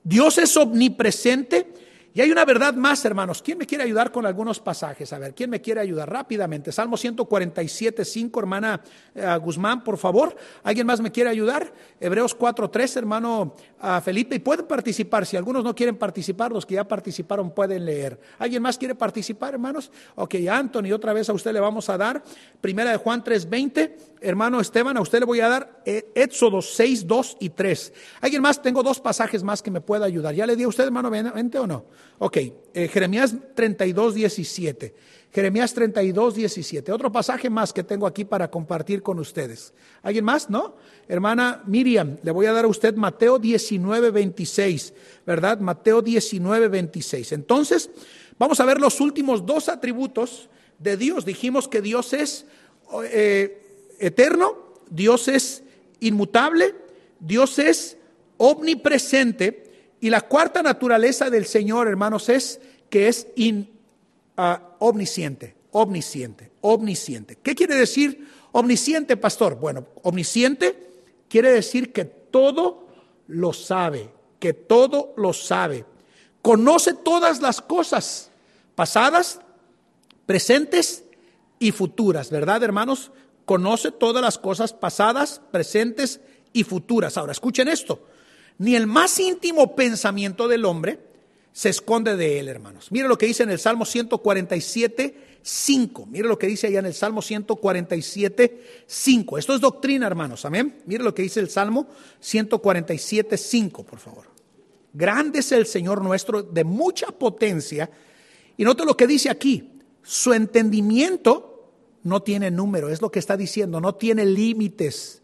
[0.05, 1.73] Dios es omnipresente
[2.14, 3.40] y hay una verdad más, hermanos.
[3.40, 5.12] ¿Quién me quiere ayudar con algunos pasajes?
[5.14, 6.70] A ver, ¿quién me quiere ayudar rápidamente?
[6.70, 8.83] Salmo 147, 5, hermana
[9.14, 10.37] eh, Guzmán, por favor.
[10.62, 11.72] ¿Alguien más me quiere ayudar?
[11.98, 13.55] Hebreos 4, 3, hermano
[14.05, 14.37] Felipe.
[14.37, 15.25] Y pueden participar.
[15.25, 18.20] Si algunos no quieren participar, los que ya participaron pueden leer.
[18.38, 19.90] ¿Alguien más quiere participar, hermanos?
[20.16, 22.22] Ok, Anthony, otra vez a usted le vamos a dar.
[22.61, 23.96] Primera de Juan 3, 20.
[24.20, 27.92] Hermano Esteban, a usted le voy a dar eh, Éxodo 6, 2 y 3.
[28.20, 28.61] ¿Alguien más?
[28.62, 30.35] Tengo dos pasajes más que me pueda ayudar.
[30.35, 31.87] ¿Ya le di a usted, hermano, vente o no?
[32.18, 34.94] Ok, eh, Jeremías 32, 17.
[35.33, 36.92] Jeremías 32, 17.
[36.92, 39.72] Otro pasaje más que tengo aquí para compartir con ustedes.
[40.03, 40.51] ¿Alguien más?
[40.51, 40.77] ¿No?
[41.09, 44.92] Hermana Miriam, le voy a dar a usted Mateo 19, 26,
[45.27, 45.59] ¿verdad?
[45.59, 47.33] Mateo 19, 26.
[47.33, 47.90] Entonces,
[48.38, 51.25] vamos a ver los últimos dos atributos de Dios.
[51.25, 52.44] Dijimos que Dios es
[53.05, 54.59] eh, eterno,
[54.90, 55.62] Dios es
[56.01, 56.75] inmutable,
[57.20, 57.96] Dios es
[58.37, 59.72] omnipresente
[60.03, 62.61] y la cuarta naturaleza del Señor, hermanos, es
[62.91, 63.29] que es
[64.37, 67.38] ah, omnisciente, omnisciente, omnisciente.
[67.41, 69.55] ¿Qué quiere decir omnisciente, pastor?
[69.61, 70.91] Bueno, omnisciente
[71.29, 72.88] quiere decir que todo
[73.29, 74.11] lo sabe,
[74.41, 75.85] que todo lo sabe.
[76.43, 78.33] Conoce todas las cosas,
[78.75, 79.38] pasadas,
[80.27, 81.05] presentes
[81.61, 83.12] y futuras, ¿verdad, hermanos?
[83.45, 86.21] Conoce todas las cosas pasadas, presentes
[86.53, 87.17] y futuras.
[87.17, 88.09] Ahora, escuchen esto.
[88.62, 91.01] Ni el más íntimo pensamiento del hombre
[91.53, 92.92] se esconde de él, hermanos.
[92.92, 96.07] Mire lo que dice en el Salmo 147, 5.
[96.07, 99.38] Mire lo que dice allá en el Salmo 147, 5.
[99.38, 100.44] Esto es doctrina, hermanos.
[100.44, 100.81] Amén.
[100.87, 101.88] Mire lo que dice el Salmo
[102.20, 104.27] 147, 5, por favor.
[104.92, 107.90] Grande es el Señor nuestro, de mucha potencia.
[108.57, 109.81] Y note lo que dice aquí.
[110.05, 111.72] Su entendimiento
[112.05, 115.22] no tiene número, es lo que está diciendo, no tiene límites.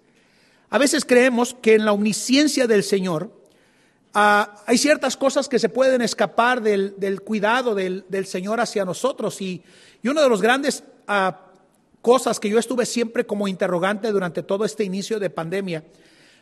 [0.70, 3.33] A veces creemos que en la omnisciencia del Señor
[4.14, 9.40] ah, hay ciertas cosas que se pueden escapar del, cuidado del, Señor hacia nosotros.
[9.40, 9.62] Y,
[10.02, 11.40] y una de las grandes ah,
[12.02, 15.85] cosas que yo estuve siempre como interrogante durante todo este inicio de pandemia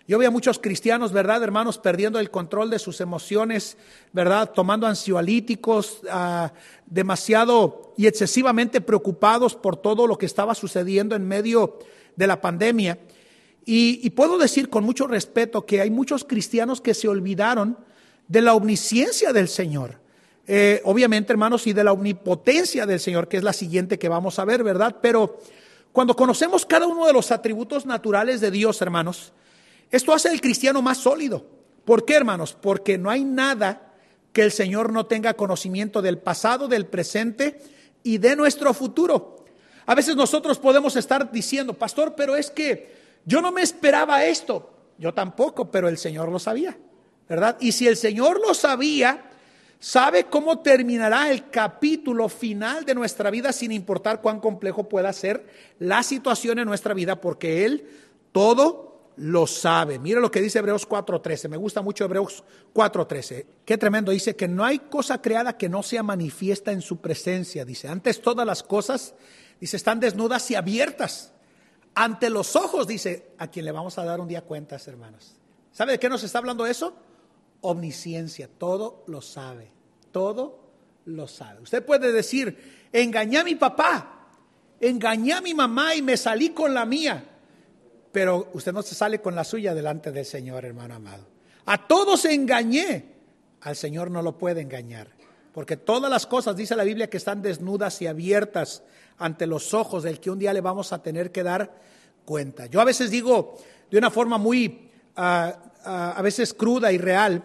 [0.09, 3.77] yo veo a muchos cristianos, ¿verdad, hermanos, perdiendo el control de sus emociones,
[4.13, 4.53] ¿verdad?
[4.55, 6.53] Tomando ansiolíticos, ah,
[6.87, 11.81] demasiado y excesivamente preocupados por todo lo que estaba sucediendo en medio
[12.15, 13.01] de la pandemia.
[13.69, 17.77] Y, puedo decir con mucho respeto que hay muchos cristianos que se olvidaron
[18.29, 19.99] de la omnisciencia del Señor.
[20.47, 24.39] Eh, obviamente, hermanos, y de la omnipotencia del Señor, que es la siguiente que vamos
[24.39, 24.99] a ver, ¿verdad?
[25.03, 25.41] Pero
[25.91, 29.33] cuando conocemos cada uno de los atributos naturales de Dios, hermanos,
[29.91, 31.45] esto hace al cristiano más sólido.
[31.85, 32.57] ¿Por qué, hermanos?
[32.61, 33.95] Porque no hay nada
[34.33, 37.59] que el Señor no tenga conocimiento del pasado, del presente
[38.05, 39.45] y de nuestro futuro.
[39.87, 44.73] A veces nosotros podemos estar diciendo, pastor, pero es que yo no me esperaba esto.
[44.99, 46.79] Yo tampoco, pero el Señor lo sabía,
[47.29, 47.59] ¿verdad?
[47.61, 49.31] Y si el Señor lo sabía,
[49.79, 55.47] sabe cómo terminará el capítulo final de nuestra vida sin importar cuán complejo pueda ser
[55.79, 57.87] la situación en nuestra vida, porque Él
[58.33, 58.87] todo
[59.17, 59.99] lo sabe.
[59.99, 61.49] Mira lo que dice Hebreos 4.13.
[61.49, 63.47] Me gusta mucho Hebreos 4.13.
[63.65, 64.13] Qué tremendo.
[64.13, 67.65] Dice que no hay cosa creada que no sea manifiesta en su presencia.
[67.65, 69.15] Dice, antes todas las cosas,
[69.61, 71.33] dice, están desnudas y abiertas.
[71.97, 75.35] Ante los ojos, dice, a quien le vamos a dar un día cuentas, hermanos.
[75.73, 76.95] ¿Sabe de qué nos está hablando eso?
[77.63, 78.49] Omnisciencia.
[78.57, 79.73] Todo lo sabe.
[80.13, 80.61] Todo
[81.07, 81.63] lo sabe.
[81.63, 84.29] Usted puede decir, engañé a mi papá,
[84.81, 87.33] engañé a mi mamá y me salí con la mía
[88.17, 91.27] pero usted no se sale con la suya delante del Señor, hermano amado.
[91.67, 93.05] A todos engañé,
[93.61, 95.09] al Señor no lo puede engañar,
[95.57, 98.83] porque todas las cosas, dice la Biblia, que están desnudas y abiertas
[99.17, 101.81] ante los ojos del que un día le vamos a tener que dar
[102.27, 102.67] cuenta.
[102.67, 103.57] Yo a veces digo
[103.91, 107.43] de una forma muy, ah, ah, a veces cruda y real,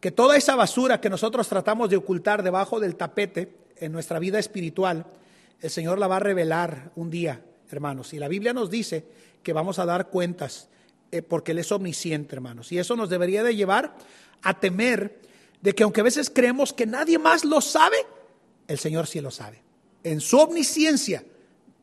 [0.00, 4.38] que toda esa basura que nosotros tratamos de ocultar debajo del tapete en nuestra vida
[4.38, 5.04] espiritual,
[5.60, 8.14] el Señor la va a revelar un día, hermanos.
[8.14, 9.04] Y la Biblia nos dice
[9.42, 10.70] que vamos a dar cuentas,
[11.10, 12.72] eh, porque Él es omnisciente, hermanos.
[12.72, 13.94] Y eso nos debería de llevar
[14.40, 15.31] a temer
[15.62, 17.96] de que aunque a veces creemos que nadie más lo sabe,
[18.68, 19.62] el Señor sí lo sabe.
[20.04, 21.24] En su omnisciencia,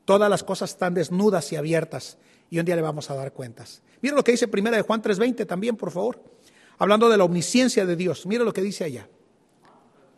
[0.05, 2.17] todas las cosas están desnudas y abiertas,
[2.51, 3.81] y un día le vamos a dar cuentas.
[4.01, 6.23] Mira lo que dice Primera de Juan 3.20 también, por favor.
[6.77, 8.25] Hablando de la omnisciencia de Dios.
[8.25, 9.09] Mira lo que dice allá.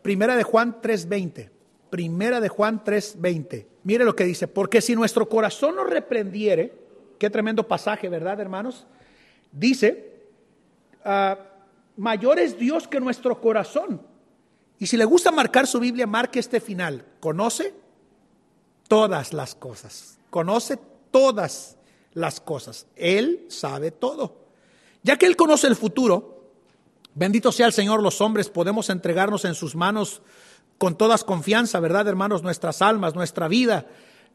[0.02, 1.50] Primera de Juan 3.20.
[1.90, 3.66] Primera de Juan 3.20.
[3.84, 4.46] Mire lo que dice.
[4.46, 6.82] Porque si nuestro corazón nos reprendiere,
[7.22, 8.84] Qué tremendo pasaje, ¿verdad, hermanos?
[9.52, 10.12] Dice,
[11.04, 11.38] ah,
[11.96, 14.02] mayor es Dios que nuestro corazón.
[14.78, 17.04] Y si le gusta marcar su Biblia, marque este final.
[17.20, 17.74] Conoce
[18.88, 20.18] todas las cosas.
[20.30, 20.78] Conoce
[21.10, 21.76] todas
[22.14, 22.86] las cosas.
[22.96, 24.42] Él sabe todo.
[25.02, 26.50] Ya que Él conoce el futuro,
[27.14, 30.22] bendito sea el Señor, los hombres podemos entregarnos en sus manos
[30.78, 32.42] con todas confianza, ¿verdad, hermanos?
[32.42, 33.86] Nuestras almas, nuestra vida,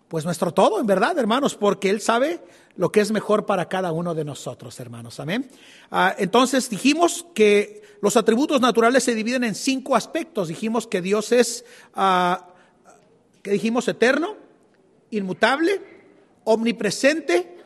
[0.08, 2.40] pues nuestro todo, en verdad, hermanos, porque Él sabe
[2.76, 5.20] lo que es mejor para cada uno de nosotros, hermanos.
[5.20, 5.50] Amén.
[5.92, 10.48] Ah, entonces dijimos que los atributos naturales se dividen en cinco aspectos.
[10.48, 12.48] Dijimos que Dios es, ah,
[13.42, 14.36] que dijimos, eterno,
[15.12, 15.82] inmutable,
[16.44, 17.58] omnipresente,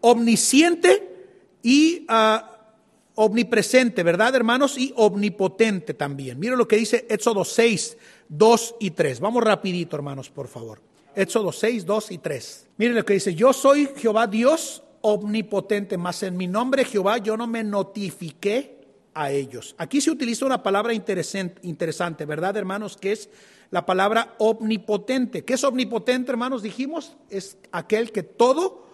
[0.00, 1.30] omnisciente
[1.62, 2.58] y ah,
[3.14, 4.76] omnipresente, ¿verdad, hermanos?
[4.76, 6.38] Y omnipotente también.
[6.38, 7.96] Miren lo que dice Éxodo 6,
[8.28, 9.20] 2 y 3.
[9.20, 10.87] Vamos rapidito, hermanos, por favor.
[11.18, 12.68] Éxodo 6, 2 y 3.
[12.76, 17.36] Miren lo que dice, yo soy Jehová Dios omnipotente, mas en mi nombre Jehová yo
[17.36, 18.78] no me notifiqué
[19.14, 19.74] a ellos.
[19.78, 22.96] Aquí se utiliza una palabra interesante, ¿verdad, hermanos?
[22.96, 23.30] Que es
[23.70, 25.44] la palabra omnipotente.
[25.44, 26.62] ¿Qué es omnipotente, hermanos?
[26.62, 28.86] Dijimos, es aquel que todo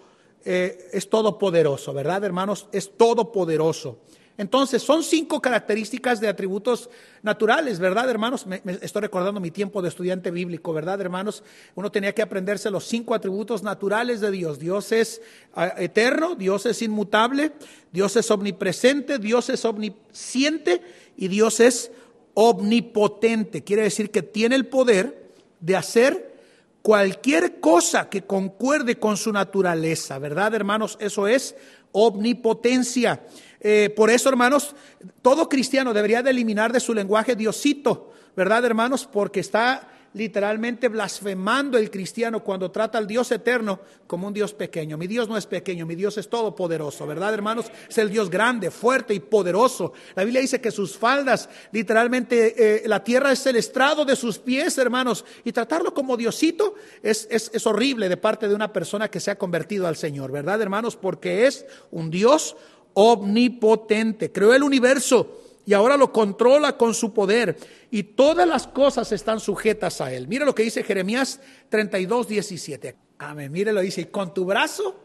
[0.47, 2.69] eh, es todopoderoso, ¿verdad, hermanos?
[2.73, 3.99] Es todopoderoso.
[4.37, 6.91] Entonces, son cinco características de atributos
[7.23, 8.47] naturales, ¿verdad, hermanos?
[8.47, 11.45] Me, estoy recordando mi tiempo de estudiante bíblico, ¿verdad, hermanos?
[11.77, 14.59] Uno tenía que aprenderse los cinco atributos naturales de Dios.
[14.59, 15.23] Dios es
[15.55, 17.53] ah, eterno, Dios es inmutable,
[17.93, 20.83] Dios es omnipresente, Dios es omnisciente
[21.17, 21.93] y Dios es
[22.35, 23.63] omnipotente.
[23.63, 25.31] Quiere decir que tiene el poder
[25.61, 26.35] de hacer
[26.83, 30.99] cualquier cosa que concuerde con su naturaleza, ¿verdad, hermanos?
[31.01, 31.55] Eso es
[31.93, 33.25] omnipotencia.
[33.67, 34.77] Eh, por eso, hermanos,
[35.23, 39.09] todo cristiano debería de eliminar de su lenguaje Diosito, ¿verdad, hermanos?
[39.11, 44.97] Porque está literalmente blasfemando el cristiano cuando trata al Dios eterno como un Dios pequeño.
[44.97, 47.67] Mi Dios no es pequeño, mi Dios es todopoderoso, ¿verdad, hermanos?
[47.89, 49.93] Es el Dios grande, fuerte y poderoso.
[50.15, 54.39] La Biblia dice que sus faldas, literalmente, eh, la tierra es el estrado de sus
[54.39, 55.25] pies, hermanos.
[55.43, 59.33] Y tratarlo como Diosito es, es, es horrible de parte de una persona que se
[59.33, 60.97] ha convertido al Señor, ¿verdad, hermanos?
[60.97, 62.57] Porque es un Dios
[62.95, 67.57] omnipotente, creó el universo y ahora lo controla con su poder
[67.91, 70.29] y todas las cosas están sujetas a él.
[70.29, 72.97] Mire lo que dice Jeremías 32, 17.
[73.19, 74.97] Amén, mire lo dice, y con tu brazo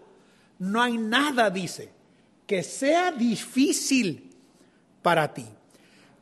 [0.59, 1.91] no hay nada, dice,
[2.45, 4.29] que sea difícil
[5.01, 5.45] para ti.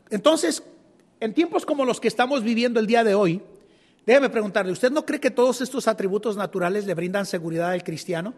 [0.09, 0.63] Entonces,
[1.19, 3.41] en tiempos como los que estamos viviendo el día de hoy,
[4.05, 8.33] déjeme preguntarle, ¿usted no cree que todos estos atributos naturales le brindan seguridad al cristiano?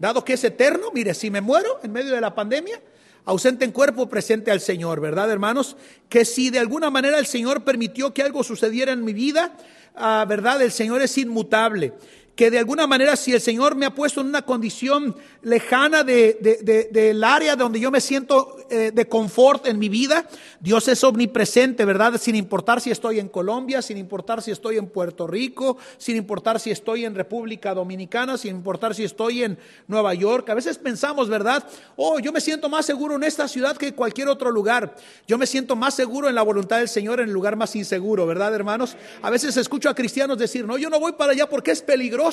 [0.00, 2.80] Dado que es eterno, mire, si me muero en medio de la pandemia,
[3.26, 5.76] ausente en cuerpo, presente al Señor, ¿verdad, hermanos?
[6.08, 9.52] Que si de alguna manera el Señor permitió que algo sucediera en mi vida,
[9.94, 10.62] ah, ¿verdad?
[10.62, 11.92] El Señor es inmutable
[12.40, 16.88] que de alguna manera si el Señor me ha puesto en una condición lejana de,
[16.90, 20.26] del área donde yo me siento eh, de confort en mi vida,
[20.58, 22.18] Dios es omnipresente, ¿verdad?
[22.18, 26.58] Sin importar si estoy en Colombia, sin importar si estoy en Puerto Rico, sin importar
[26.60, 30.48] si estoy en República Dominicana, sin importar si estoy en Nueva York.
[30.48, 31.62] A veces pensamos, ¿verdad?
[31.96, 34.96] Oh, yo me siento más seguro en esta ciudad que en cualquier otro lugar.
[35.28, 38.24] Yo me siento más seguro en la voluntad del Señor en el lugar más inseguro,
[38.24, 38.96] ¿verdad, hermanos?
[39.20, 42.29] A veces escucho a cristianos decir, no, yo no voy para allá porque es peligroso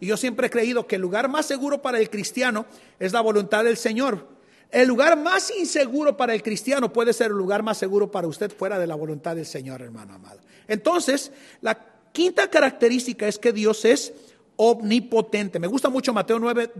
[0.00, 2.66] y yo siempre he creído que el lugar más seguro para el cristiano
[2.98, 4.28] es la voluntad del Señor.
[4.70, 8.50] El lugar más inseguro para el cristiano puede ser el lugar más seguro para usted
[8.50, 10.40] fuera de la voluntad del Señor, hermano amado.
[10.66, 11.30] Entonces,
[11.60, 11.78] la
[12.12, 14.12] quinta característica es que Dios es
[14.56, 15.58] omnipotente.
[15.58, 16.72] Me gusta mucho Mateo 9,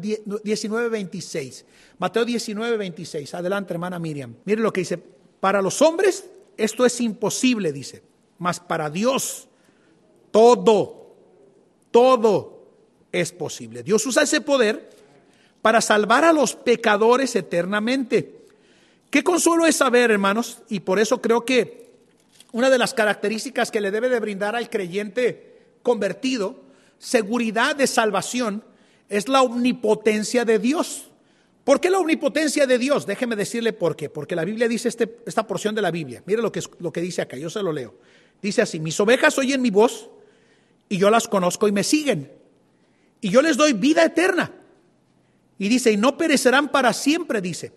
[0.43, 1.65] 19, 26.
[1.99, 3.35] Mateo 19, 26.
[3.35, 4.35] Adelante, hermana Miriam.
[4.45, 4.99] Mire lo que dice.
[5.41, 6.25] Para los hombres
[6.57, 8.03] esto es imposible, dice.
[8.39, 9.49] Mas para Dios
[10.31, 11.04] todo
[11.95, 12.67] todo
[13.13, 13.85] es posible.
[13.85, 14.91] Dios usa ese poder
[15.63, 18.49] para salvar a los pecadores eternamente.
[19.11, 21.93] Qué consuelo es saber, hermanos, y por eso creo que
[22.51, 26.65] una de las características que le debe de brindar al creyente convertido,
[26.99, 28.65] seguridad de salvación,
[29.09, 31.13] es la omnipotencia de Dios.
[31.63, 33.07] ¿Por qué la omnipotencia de Dios?
[33.07, 34.11] Déjeme decirle por qué.
[34.11, 36.25] Porque la Biblia dice este, esta porción de la Biblia.
[36.27, 37.95] Mire lo que, lo que dice acá, yo se lo leo.
[38.43, 40.11] Dice así, mis ovejas oyen mi voz
[40.89, 42.31] y yo las conozco y me siguen.
[43.21, 44.53] Y yo les doy vida eterna.
[45.59, 47.73] Y dice, y no perecerán para siempre, dice,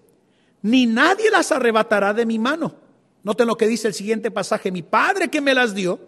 [0.62, 2.76] ni nadie las arrebatará de mi mano.
[3.24, 6.00] Noten lo que dice el siguiente pasaje, mi Padre que me las dio,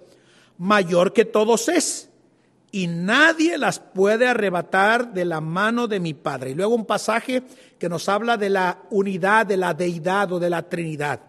[0.58, 2.10] mayor que todos es,
[2.72, 6.52] y nadie las puede arrebatar de la mano de mi Padre.
[6.52, 7.44] Y luego un pasaje
[7.78, 11.22] que nos habla de la unidad, de la deidad o de la Trinidad.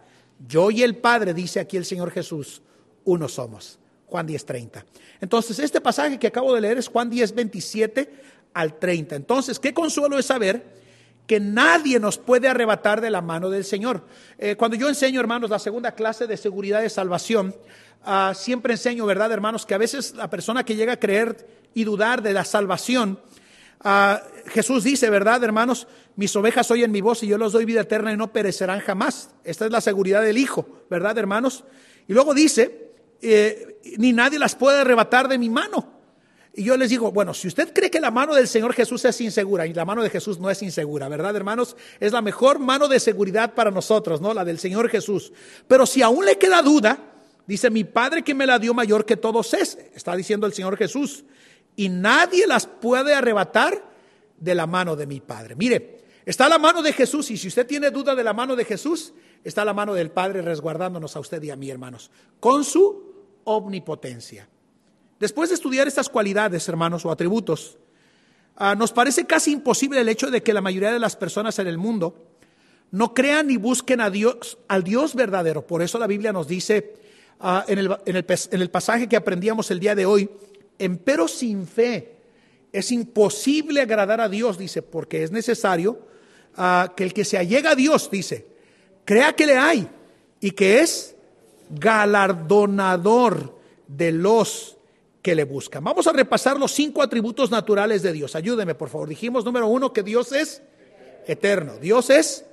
[0.46, 2.62] Yo y el Padre, dice aquí el Señor Jesús,
[3.04, 3.79] uno somos.
[4.10, 4.84] Juan 10:30.
[5.20, 8.10] Entonces, este pasaje que acabo de leer es Juan 10, 27
[8.52, 9.14] al 30.
[9.16, 10.80] Entonces, qué consuelo es saber
[11.26, 14.04] que nadie nos puede arrebatar de la mano del Señor.
[14.36, 17.54] Eh, cuando yo enseño, hermanos, la segunda clase de seguridad de salvación,
[18.04, 19.64] ah, siempre enseño, ¿verdad, hermanos?
[19.64, 23.20] Que a veces la persona que llega a creer y dudar de la salvación,
[23.80, 25.86] ah, Jesús dice, ¿verdad, hermanos?
[26.16, 29.30] Mis ovejas oyen mi voz y yo los doy vida eterna y no perecerán jamás.
[29.44, 31.62] Esta es la seguridad del Hijo, ¿verdad, hermanos?
[32.08, 32.89] Y luego dice,
[33.22, 36.00] eh, ni nadie las puede arrebatar de mi mano.
[36.52, 39.20] Y yo les digo, bueno, si usted cree que la mano del Señor Jesús es
[39.20, 41.76] insegura, y la mano de Jesús no es insegura, ¿verdad, hermanos?
[42.00, 44.34] Es la mejor mano de seguridad para nosotros, ¿no?
[44.34, 45.32] La del Señor Jesús.
[45.68, 46.98] Pero si aún le queda duda,
[47.46, 50.76] dice, mi Padre que me la dio mayor que todos es, está diciendo el Señor
[50.76, 51.24] Jesús,
[51.76, 53.84] y nadie las puede arrebatar
[54.36, 55.54] de la mano de mi Padre.
[55.54, 58.64] Mire, está la mano de Jesús, y si usted tiene duda de la mano de
[58.64, 59.12] Jesús,
[59.44, 62.10] está la mano del Padre resguardándonos a usted y a mí, hermanos,
[62.40, 63.09] con su
[63.56, 64.48] omnipotencia.
[65.18, 67.78] Después de estudiar estas cualidades, hermanos, o atributos,
[68.56, 71.66] ah, nos parece casi imposible el hecho de que la mayoría de las personas en
[71.66, 72.26] el mundo
[72.90, 75.66] no crean ni busquen a Dios, al Dios verdadero.
[75.66, 76.94] Por eso la Biblia nos dice
[77.38, 80.30] ah, en, el, en, el, pasaje que aprendíamos el día de hoy,
[80.78, 82.16] empero sin fe
[82.72, 86.06] es imposible agradar a Dios, dice, porque es necesario
[86.56, 88.46] ah, que el que se allega a Dios, dice,
[89.04, 89.88] crea que le hay
[90.40, 91.16] y que es
[91.70, 94.76] galardonador de los
[95.22, 95.84] que le buscan.
[95.84, 98.34] Vamos a repasar los cinco atributos naturales de Dios.
[98.34, 99.08] Ayúdeme, por favor.
[99.08, 100.62] Dijimos, número uno, que Dios es
[101.26, 101.78] eterno.
[101.78, 102.44] Dios es,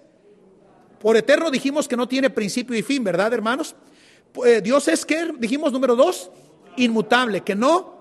[1.00, 3.76] por eterno dijimos que no tiene principio y fin, ¿verdad, hermanos?
[4.46, 6.30] Eh, Dios es que, dijimos, número dos,
[6.76, 7.98] inmutable, que no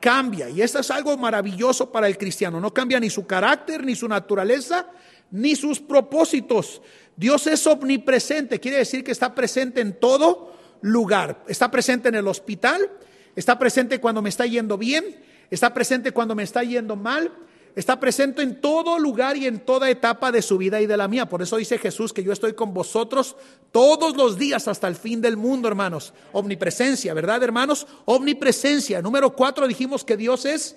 [0.00, 0.48] cambia.
[0.50, 2.60] Y esto es algo maravilloso para el cristiano.
[2.60, 4.86] No cambia ni su carácter, ni su naturaleza,
[5.30, 6.82] ni sus propósitos.
[7.16, 11.44] Dios es omnipresente, quiere decir que está presente en todo lugar.
[11.48, 12.90] Está presente en el hospital,
[13.36, 15.04] está presente cuando me está yendo bien,
[15.50, 17.32] está presente cuando me está yendo mal,
[17.74, 21.08] está presente en todo lugar y en toda etapa de su vida y de la
[21.08, 21.28] mía.
[21.28, 23.36] Por eso dice Jesús que yo estoy con vosotros
[23.72, 26.12] todos los días hasta el fin del mundo, hermanos.
[26.32, 27.86] Omnipresencia, ¿verdad, hermanos?
[28.04, 29.00] Omnipresencia.
[29.00, 30.76] Número cuatro dijimos que Dios es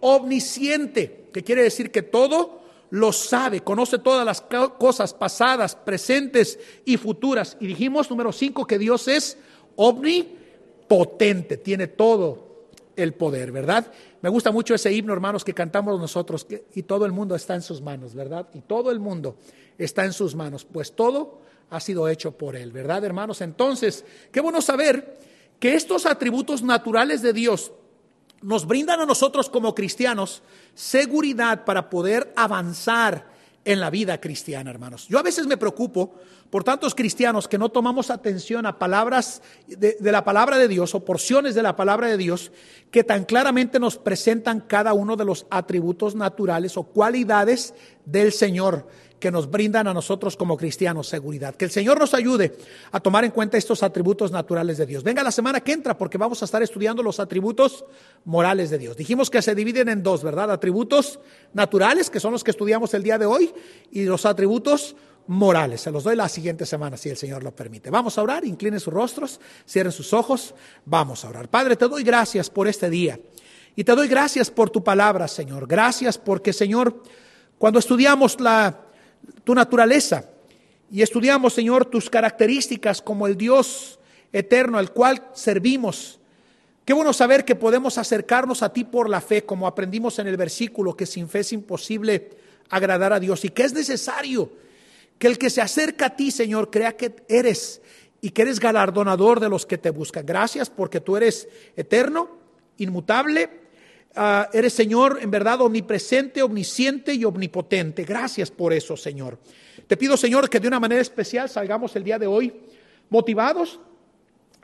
[0.00, 4.40] omnisciente, que quiere decir que todo lo sabe, conoce todas las
[4.78, 7.56] cosas pasadas, presentes y futuras.
[7.60, 9.38] Y dijimos, número cinco, que Dios es
[9.76, 13.90] omnipotente, tiene todo el poder, ¿verdad?
[14.22, 17.62] Me gusta mucho ese himno, hermanos, que cantamos nosotros, y todo el mundo está en
[17.62, 18.48] sus manos, ¿verdad?
[18.54, 19.36] Y todo el mundo
[19.76, 23.40] está en sus manos, pues todo ha sido hecho por Él, ¿verdad, hermanos?
[23.40, 25.18] Entonces, qué bueno saber
[25.58, 27.72] que estos atributos naturales de Dios
[28.42, 30.42] nos brindan a nosotros como cristianos
[30.74, 35.08] seguridad para poder avanzar en la vida cristiana, hermanos.
[35.08, 36.14] Yo a veces me preocupo
[36.50, 41.04] por tantos cristianos que no tomamos atención a palabras de, la palabra de Dios o
[41.04, 42.52] porciones de la palabra de Dios
[42.90, 47.74] que tan claramente nos presentan cada uno de los atributos naturales o cualidades
[48.04, 48.86] del Señor
[49.24, 51.54] que nos brindan a nosotros como cristianos seguridad.
[51.54, 52.58] Que el Señor nos ayude
[52.92, 55.02] a tomar en cuenta estos atributos naturales de Dios.
[55.02, 57.86] Venga la semana que entra porque vamos a estar estudiando los atributos
[58.26, 58.98] morales de Dios.
[58.98, 60.50] Dijimos que se dividen en dos, ¿verdad?
[60.50, 61.20] Atributos
[61.54, 63.50] naturales, que son los que estudiamos el día de hoy,
[63.90, 64.94] y los atributos
[65.26, 65.80] morales.
[65.80, 67.88] Se los doy la siguiente semana, si el Señor lo permite.
[67.88, 70.54] Vamos a orar, inclinen sus rostros, cierren sus ojos,
[70.84, 71.48] vamos a orar.
[71.48, 73.18] Padre, te doy gracias por este día.
[73.74, 75.66] Y te doy gracias por tu palabra, Señor.
[75.66, 77.02] Gracias porque, Señor,
[77.56, 78.83] cuando estudiamos la
[79.44, 80.30] tu naturaleza
[80.90, 83.98] y estudiamos, Señor, tus características como el Dios
[84.32, 86.20] eterno al cual servimos.
[86.84, 90.36] Qué bueno saber que podemos acercarnos a ti por la fe, como aprendimos en el
[90.36, 92.30] versículo, que sin fe es imposible
[92.68, 94.52] agradar a Dios y que es necesario
[95.18, 97.80] que el que se acerca a ti, Señor, crea que eres
[98.20, 100.26] y que eres galardonador de los que te buscan.
[100.26, 102.28] Gracias porque tú eres eterno,
[102.78, 103.63] inmutable,
[104.16, 108.04] Ah, eres Señor en verdad omnipresente, omnisciente y omnipotente.
[108.04, 109.38] Gracias por eso, Señor.
[109.86, 112.54] Te pido, Señor, que de una manera especial salgamos el día de hoy
[113.10, 113.80] motivados,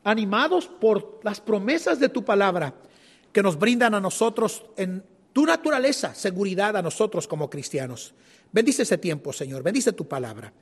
[0.05, 2.75] animados por las promesas de tu palabra
[3.33, 8.15] que nos brindan a nosotros en tu naturaleza, seguridad a nosotros como cristianos.
[8.53, 9.63] Bendice ese tiempo, Señor.
[9.63, 10.53] Bendice tu palabra.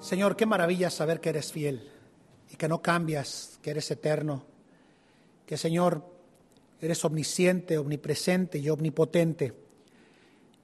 [0.00, 1.88] Señor, qué maravilla saber que eres fiel
[2.52, 4.44] y que no cambias, que eres eterno.
[5.46, 6.13] Que, Señor,
[6.80, 9.54] Eres omnisciente, omnipresente y omnipotente.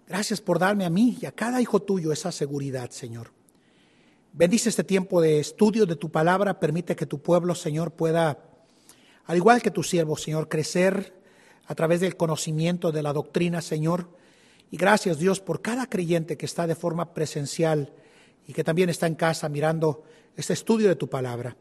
[0.06, 3.32] Gracias por darme a mí y a cada hijo tuyo esa seguridad, Señor.
[4.32, 6.60] Bendice este tiempo de estudio de tu palabra.
[6.60, 8.38] Permite que tu pueblo, Señor, pueda,
[9.26, 11.14] al igual que tu siervo, Señor, crecer
[11.66, 14.10] a través del conocimiento de la doctrina, Señor.
[14.70, 17.92] Y gracias, Dios, por cada creyente que está de forma presencial
[18.46, 20.04] y que también está en casa mirando
[20.36, 21.56] este estudio de tu palabra.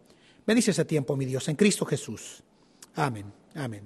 [0.45, 2.43] Bendice ese tiempo, mi Dios, en Cristo Jesús.
[2.95, 3.31] Amén.
[3.53, 3.83] Amén.